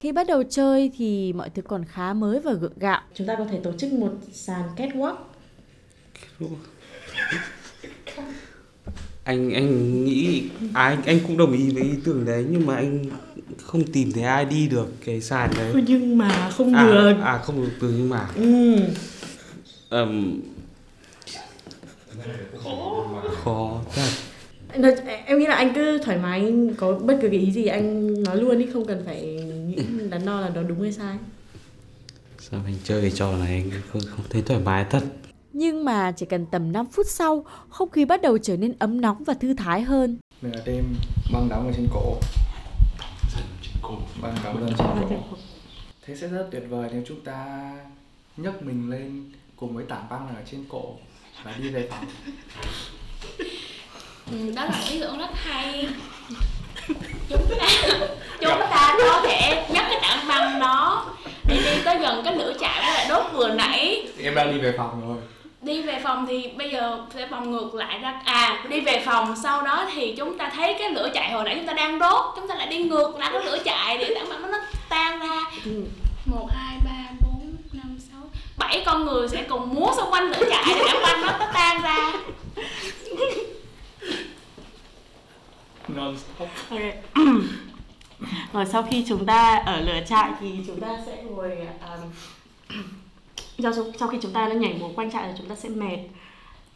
Khi 0.00 0.12
bắt 0.12 0.26
đầu 0.26 0.42
chơi 0.50 0.90
thì 0.96 1.32
mọi 1.32 1.50
thứ 1.50 1.62
còn 1.62 1.84
khá 1.84 2.12
mới 2.12 2.40
và 2.40 2.52
gượng 2.52 2.78
gạo. 2.78 3.00
chúng 3.14 3.26
ta 3.26 3.34
có 3.38 3.44
thể 3.44 3.60
tổ 3.62 3.72
chức 3.78 3.92
một 3.92 4.12
sàn 4.32 4.62
catwalk. 4.76 5.14
Anh 9.24 9.52
anh 9.52 10.04
nghĩ 10.04 10.42
à, 10.74 10.84
anh 10.84 11.02
anh 11.06 11.18
cũng 11.26 11.36
đồng 11.36 11.52
ý 11.52 11.70
với 11.70 11.82
ý 11.82 11.90
tưởng 12.04 12.24
đấy 12.24 12.46
nhưng 12.50 12.66
mà 12.66 12.76
anh 12.76 13.04
không 13.62 13.84
tìm 13.92 14.12
thấy 14.12 14.22
ai 14.22 14.44
đi 14.44 14.68
được 14.68 14.86
cái 15.04 15.20
sàn 15.20 15.50
đấy. 15.56 15.72
Nhưng 15.86 16.18
mà 16.18 16.50
không 16.50 16.74
à, 16.74 16.84
được 16.86 17.12
À 17.22 17.38
không 17.38 17.62
được 17.64 17.70
từ 17.80 17.88
nhưng 17.98 18.08
mà. 18.08 18.28
ừ. 18.36 18.76
Ừm, 19.90 20.40
khó 23.44 23.80
thật. 23.94 24.08
Nói, 24.78 24.92
em 25.26 25.38
nghĩ 25.38 25.46
là 25.46 25.54
anh 25.54 25.72
cứ 25.74 25.98
thoải 26.04 26.18
mái 26.18 26.40
anh 26.40 26.74
có 26.74 26.92
bất 26.98 27.18
cứ 27.22 27.28
cái 27.28 27.40
ý 27.40 27.52
gì 27.52 27.66
anh 27.66 28.22
nói 28.22 28.36
luôn 28.36 28.58
đi 28.58 28.66
không 28.72 28.84
cần 28.86 29.02
phải 29.06 29.22
nghĩ 29.66 29.76
đắn 30.10 30.26
đo 30.26 30.40
là 30.40 30.48
nó 30.54 30.62
đúng 30.62 30.80
hay 30.82 30.92
sai 30.92 31.16
Sao 32.50 32.60
anh 32.66 32.74
chơi 32.84 33.02
cái 33.02 33.10
trò 33.10 33.36
này 33.36 33.46
anh 33.52 33.70
không, 33.92 34.02
không 34.10 34.24
thấy 34.30 34.42
thoải 34.42 34.60
mái 34.60 34.84
thật. 34.90 35.02
Nhưng 35.52 35.84
mà 35.84 36.12
chỉ 36.12 36.26
cần 36.26 36.46
tầm 36.50 36.72
5 36.72 36.86
phút 36.92 37.06
sau, 37.08 37.44
không 37.68 37.90
khí 37.90 38.04
bắt 38.04 38.22
đầu 38.22 38.38
trở 38.38 38.56
nên 38.56 38.72
ấm 38.78 39.00
nóng 39.00 39.24
và 39.24 39.34
thư 39.34 39.54
thái 39.54 39.82
hơn. 39.82 40.16
mình 40.42 40.52
là 40.52 40.62
đem 40.66 40.84
băng 41.32 41.48
đóng 41.48 41.66
ở 41.66 41.72
trên 41.76 41.86
cổ 41.94 42.16
cổ 43.82 43.98
băng 44.22 44.34
đóng 44.44 44.66
lên 44.66 44.74
trên 44.78 44.86
cổ 45.08 45.36
thế 46.06 46.16
sẽ 46.16 46.28
rất 46.28 46.48
tuyệt 46.52 46.62
vời 46.68 46.88
nếu 46.92 47.02
chúng 47.06 47.20
ta 47.20 47.72
nhấc 48.36 48.62
mình 48.62 48.90
lên 48.90 49.32
cùng 49.56 49.74
với 49.74 49.84
tảng 49.88 50.06
băng 50.10 50.28
ở 50.28 50.42
trên 50.50 50.64
cổ 50.68 50.96
và 51.44 51.54
đi 51.58 51.68
về 51.68 51.88
phòng. 51.90 52.04
Ừ, 54.30 54.52
đó 54.56 54.64
là 54.64 54.82
ý 54.90 55.00
tưởng 55.00 55.18
rất 55.18 55.30
hay. 55.34 55.88
Chúng 57.28 57.48
ta 57.58 57.66
chúng 58.40 58.60
ta 58.70 58.96
có 58.98 59.22
thể 59.26 59.66
nhấc 59.70 59.84
cái 59.88 59.98
tảng 60.02 60.28
băng 60.28 60.60
đó 60.60 61.06
đi 61.48 61.56
đi 61.56 61.82
tới 61.84 61.98
gần 61.98 62.22
cái 62.24 62.36
lửa 62.36 62.52
trại 62.60 62.80
lại 62.80 63.06
đốt 63.08 63.24
vừa 63.32 63.48
nãy. 63.48 64.08
Em 64.22 64.34
đang 64.34 64.52
đi 64.52 64.58
về 64.58 64.74
phòng 64.78 65.08
rồi 65.08 65.18
đi 65.66 65.82
về 65.82 66.00
phòng 66.02 66.26
thì 66.26 66.48
bây 66.56 66.70
giờ 66.70 66.98
sẽ 67.14 67.26
vòng 67.26 67.50
ngược 67.50 67.74
lại 67.74 67.98
ra. 67.98 68.20
À 68.24 68.64
đi 68.68 68.80
về 68.80 69.02
phòng 69.06 69.36
sau 69.42 69.62
đó 69.62 69.86
thì 69.94 70.14
chúng 70.16 70.38
ta 70.38 70.50
thấy 70.54 70.76
cái 70.78 70.90
lửa 70.90 71.08
chạy 71.14 71.32
hồi 71.32 71.44
nãy 71.44 71.54
chúng 71.56 71.66
ta 71.66 71.72
đang 71.72 71.98
đốt 71.98 72.24
chúng 72.36 72.48
ta 72.48 72.54
lại 72.54 72.66
đi 72.66 72.78
ngược 72.78 73.16
lại 73.18 73.30
cái 73.32 73.44
lửa 73.44 73.58
chạy 73.64 73.98
để 73.98 74.14
tảng 74.14 74.28
băng 74.28 74.50
nó 74.50 74.58
tan 74.88 75.20
ra. 75.20 75.44
Một 76.26 76.48
hai 76.50 76.78
ba 76.84 77.10
bốn 77.20 77.56
năm 77.72 77.98
sáu. 78.10 78.22
Bảy 78.58 78.82
con 78.86 79.04
người 79.04 79.28
sẽ 79.28 79.42
cùng 79.48 79.74
múa 79.74 79.92
xung 79.96 80.10
quanh 80.10 80.30
lửa 80.30 80.42
chạy 80.50 80.64
để 80.66 80.82
tảng 80.86 81.02
băng 81.02 81.20
nó 81.20 81.38
nó 81.38 81.46
tan 81.54 81.82
ra. 81.82 82.12
Non 85.88 86.16
stop. 86.18 86.48
Ok. 86.70 86.80
Rồi 88.52 88.66
sau 88.66 88.82
khi 88.90 89.04
chúng 89.08 89.26
ta 89.26 89.62
ở 89.66 89.80
lửa 89.80 90.00
trại 90.08 90.30
thì 90.40 90.50
chúng 90.66 90.80
ta 90.80 90.88
sẽ 91.06 91.22
ngồi 91.22 91.50
um, 91.80 92.10
sau, 93.62 93.72
sau 93.98 94.08
khi 94.08 94.18
chúng 94.22 94.32
ta 94.32 94.48
đã 94.48 94.54
nhảy 94.54 94.74
múa 94.80 94.88
quanh 94.96 95.10
trại 95.10 95.28
thì 95.28 95.34
chúng 95.38 95.48
ta 95.48 95.54
sẽ 95.54 95.68
mệt 95.68 95.98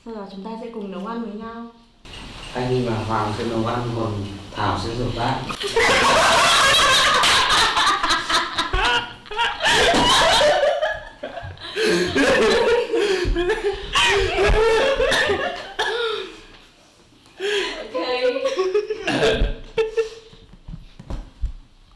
sau 0.05 0.15
đó 0.15 0.27
chúng 0.31 0.45
ta 0.45 0.51
sẽ 0.61 0.71
cùng 0.75 0.93
nấu 0.93 1.07
ăn 1.07 1.23
với 1.23 1.33
nhau 1.35 1.67
Anh 2.55 2.87
và 2.87 2.95
Hoàng 2.95 3.33
sẽ 3.39 3.45
nấu 3.45 3.67
ăn 3.67 3.91
còn 3.97 4.13
Thảo 4.57 4.79
sẽ 4.85 4.91
rửa 4.99 5.11
bát. 5.17 5.41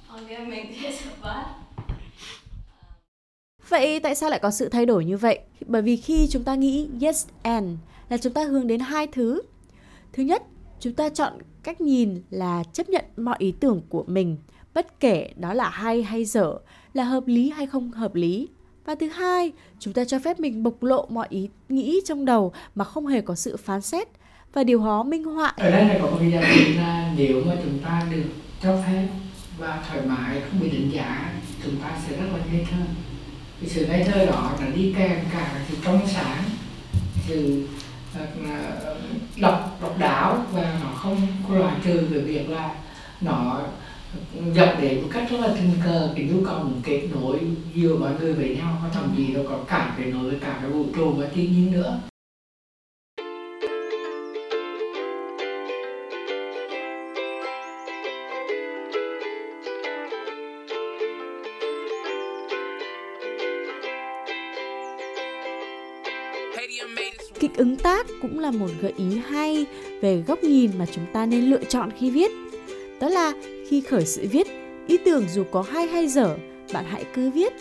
ok 0.09 0.31
mình 0.49 0.75
sẽ 0.83 0.93
sửa 0.93 1.11
bát 1.23 1.45
Vậy 3.75 4.01
tại 4.01 4.15
sao 4.15 4.31
lại 4.31 4.39
có 4.39 4.51
sự 4.51 4.69
thay 4.69 4.87
đổi 4.87 5.05
như 5.05 5.17
vậy? 5.17 5.39
Bởi 5.67 5.83
vì 5.83 5.97
khi 5.97 6.29
chúng 6.31 6.45
ta 6.45 6.55
nghĩ 6.55 6.89
yes 7.01 7.27
and 7.43 7.69
là 8.09 8.17
chúng 8.17 8.33
ta 8.33 8.45
hướng 8.45 8.67
đến 8.67 8.81
hai 8.81 9.07
thứ. 9.07 9.43
Thứ 10.13 10.23
nhất, 10.23 10.43
chúng 10.81 10.93
ta 10.93 11.09
chọn 11.09 11.33
cách 11.63 11.81
nhìn 11.81 12.23
là 12.31 12.63
chấp 12.73 12.89
nhận 12.89 13.05
mọi 13.17 13.37
ý 13.39 13.53
tưởng 13.61 13.83
của 13.89 14.05
mình, 14.07 14.37
bất 14.75 15.01
kể 15.01 15.31
đó 15.37 15.55
là 15.55 15.69
hay 15.69 16.03
hay 16.03 16.25
dở, 16.25 16.59
là 16.93 17.05
hợp 17.05 17.27
lý 17.27 17.51
hay 17.51 17.67
không 17.67 17.91
hợp 17.91 18.15
lý. 18.15 18.49
Và 18.85 18.95
thứ 18.95 19.09
hai, 19.09 19.53
chúng 19.79 19.95
ta 19.95 20.05
cho 20.05 20.19
phép 20.19 20.41
mình 20.41 20.63
bộc 20.63 20.83
lộ 20.83 21.07
mọi 21.11 21.27
ý 21.31 21.49
nghĩ 21.69 22.01
trong 22.05 22.25
đầu 22.25 22.53
mà 22.75 22.85
không 22.85 23.07
hề 23.07 23.21
có 23.21 23.35
sự 23.35 23.57
phán 23.57 23.81
xét 23.81 24.09
và 24.53 24.65
điều 24.65 24.79
đó 24.79 25.03
minh 25.03 25.25
họa 25.25 25.55
ở 25.57 25.71
đây 25.71 25.85
là 25.89 25.99
có 26.03 26.11
một 26.11 26.17
cái 26.21 26.31
giá 26.31 26.43
trị 26.55 26.75
là 26.75 27.15
nếu 27.17 27.43
mà 27.47 27.55
chúng 27.65 27.79
ta 27.79 28.07
được 28.13 28.25
cho 28.63 28.83
phép 28.87 29.09
và 29.59 29.85
thoải 29.89 30.07
mái 30.07 30.41
không 30.41 30.61
bị 30.61 30.71
định 30.71 30.93
giá 30.93 31.33
chúng 31.65 31.77
ta 31.83 32.01
sẽ 32.07 32.17
rất 32.17 32.27
là 32.33 32.39
ngây 32.53 32.67
thơ 32.71 32.79
cái 33.65 33.73
sự 33.75 33.87
ngây 33.87 34.05
thơ 34.05 34.27
đó 34.27 34.51
là 34.61 34.67
đi 34.75 34.95
kèm 34.99 35.19
cả 35.33 35.61
sự 35.69 35.77
trong 35.85 36.01
sáng, 36.07 36.43
sự 37.29 37.67
ờ, 38.19 38.27
ờ, 38.49 38.97
độc 39.37 39.79
độc 39.83 39.99
đáo 39.99 40.45
và 40.53 40.79
nó 40.83 40.91
không 40.97 41.27
loại 41.49 41.75
trừ 41.85 42.07
về 42.11 42.21
việc 42.21 42.51
là 42.51 42.75
nó 43.21 43.61
dẫn 44.55 44.69
đến 44.81 45.03
một 45.03 45.09
cách 45.13 45.31
rất 45.31 45.41
là 45.41 45.49
tình 45.55 45.73
cờ 45.85 46.13
cái 46.17 46.25
nhu 46.25 46.47
cầu 46.47 46.59
muốn 46.59 46.81
kết 46.85 47.09
nối 47.15 47.39
giữa 47.75 47.97
mọi 47.97 48.11
người 48.21 48.33
với 48.33 48.57
nhau, 48.57 48.79
và 48.83 48.89
thậm 48.95 49.15
chí 49.17 49.27
nó 49.29 49.41
có 49.49 49.59
cả 49.69 49.95
kết 49.99 50.05
nối 50.05 50.31
với 50.31 50.41
cả 50.41 50.59
cái 50.61 50.71
vũ 50.71 50.85
trụ 50.97 51.13
và 51.13 51.27
thiên 51.35 51.53
nhiên 51.53 51.73
nữa. 51.73 51.99
Cách 67.55 67.59
ứng 67.59 67.77
tác 67.77 68.07
cũng 68.23 68.39
là 68.39 68.51
một 68.51 68.67
gợi 68.81 68.93
ý 68.97 69.19
hay 69.29 69.67
về 70.01 70.23
góc 70.27 70.43
nhìn 70.43 70.71
mà 70.79 70.87
chúng 70.87 71.05
ta 71.13 71.27
nên 71.27 71.51
lựa 71.51 71.65
chọn 71.65 71.91
khi 71.99 72.11
viết. 72.11 72.31
Đó 73.01 73.09
là 73.09 73.33
khi 73.69 73.81
khởi 73.81 74.07
sự 74.07 74.27
viết, 74.31 74.47
ý 74.87 74.97
tưởng 75.05 75.25
dù 75.29 75.45
có 75.51 75.63
hay 75.63 75.87
hay 75.87 76.09
dở, 76.09 76.37
bạn 76.73 76.85
hãy 76.89 77.05
cứ 77.15 77.31
viết. 77.31 77.53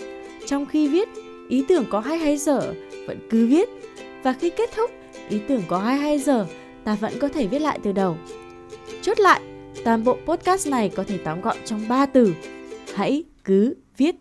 Trong 0.46 0.66
khi 0.66 0.88
viết, 0.88 1.10
ý 1.50 1.64
tưởng 1.68 1.86
có 1.90 2.00
hay 2.00 2.18
hay 2.18 2.38
dở, 2.38 2.74
vẫn 3.08 3.18
cứ 3.30 3.48
viết. 3.48 3.70
Và 4.24 4.34
khi 4.34 4.50
kết 4.50 4.70
thúc, 4.76 4.92
ý 5.30 5.40
tưởng 5.48 5.62
có 5.68 5.78
hay 5.78 5.98
hay 5.98 6.20
dở, 6.20 6.46
ta 6.84 6.96
vẫn 6.96 7.14
có 7.20 7.28
thể 7.28 7.48
viết 7.48 7.60
lại 7.60 7.80
từ 7.84 7.92
đầu. 7.92 8.18
Chốt 9.02 9.20
lại, 9.20 9.42
toàn 9.84 10.04
bộ 10.04 10.18
podcast 10.26 10.70
này 10.70 10.90
có 10.90 11.04
thể 11.04 11.18
tóm 11.18 11.42
gọn 11.42 11.58
trong 11.66 11.88
3 11.90 12.06
từ. 12.06 12.34
Hãy 12.94 13.24
cứ 13.44 13.76
viết. 13.98 14.16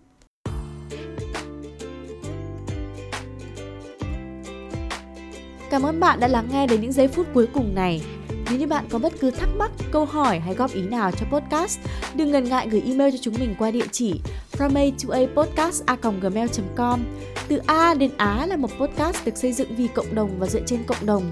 Cảm 5.72 5.82
ơn 5.82 6.00
bạn 6.00 6.20
đã 6.20 6.28
lắng 6.28 6.48
nghe 6.52 6.66
đến 6.66 6.80
những 6.80 6.92
giây 6.92 7.08
phút 7.08 7.26
cuối 7.34 7.46
cùng 7.52 7.74
này. 7.74 8.02
Nếu 8.50 8.58
như 8.58 8.66
bạn 8.66 8.84
có 8.90 8.98
bất 8.98 9.12
cứ 9.20 9.30
thắc 9.30 9.48
mắc, 9.56 9.70
câu 9.90 10.04
hỏi 10.04 10.38
hay 10.38 10.54
góp 10.54 10.72
ý 10.72 10.82
nào 10.82 11.10
cho 11.10 11.26
podcast, 11.26 11.78
đừng 12.14 12.32
ngần 12.32 12.44
ngại 12.44 12.68
gửi 12.70 12.82
email 12.86 13.10
cho 13.10 13.18
chúng 13.22 13.34
mình 13.40 13.54
qua 13.58 13.70
địa 13.70 13.86
chỉ 13.92 14.20
from 14.52 14.76
a 14.76 14.84
to 15.02 15.14
a 15.14 15.42
podcast 15.42 15.82
gmail.com. 16.22 17.00
Từ 17.48 17.60
A 17.66 17.94
đến 17.94 18.10
Á 18.16 18.46
là 18.46 18.56
một 18.56 18.70
podcast 18.78 19.24
được 19.24 19.36
xây 19.36 19.52
dựng 19.52 19.76
vì 19.76 19.88
cộng 19.88 20.14
đồng 20.14 20.38
và 20.38 20.46
dựa 20.46 20.60
trên 20.66 20.84
cộng 20.84 21.06
đồng. 21.06 21.22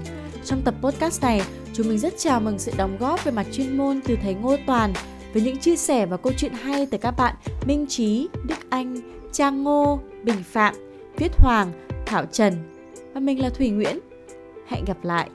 Trong 0.45 0.61
tập 0.61 0.73
podcast 0.81 1.21
này, 1.21 1.41
chúng 1.73 1.87
mình 1.87 1.99
rất 1.99 2.13
chào 2.17 2.39
mừng 2.39 2.59
sự 2.59 2.71
đóng 2.77 2.97
góp 2.99 3.23
về 3.23 3.31
mặt 3.31 3.45
chuyên 3.51 3.77
môn 3.77 4.01
từ 4.01 4.17
thầy 4.23 4.33
Ngô 4.33 4.55
Toàn 4.67 4.93
với 5.33 5.41
những 5.41 5.57
chia 5.57 5.75
sẻ 5.75 6.05
và 6.05 6.17
câu 6.17 6.33
chuyện 6.37 6.53
hay 6.53 6.85
từ 6.85 6.97
các 6.97 7.11
bạn 7.11 7.35
Minh 7.65 7.85
Trí, 7.87 8.27
Đức 8.43 8.69
Anh, 8.69 8.97
Trang 9.31 9.63
Ngô, 9.63 9.99
Bình 10.23 10.43
Phạm, 10.43 10.75
Viết 11.17 11.31
Hoàng, 11.37 11.71
Thảo 12.05 12.25
Trần. 12.25 12.53
Và 13.13 13.19
mình 13.19 13.41
là 13.41 13.49
Thủy 13.49 13.69
Nguyễn. 13.69 13.99
Hẹn 14.71 14.85
gặp 14.85 14.97
lại! 15.03 15.29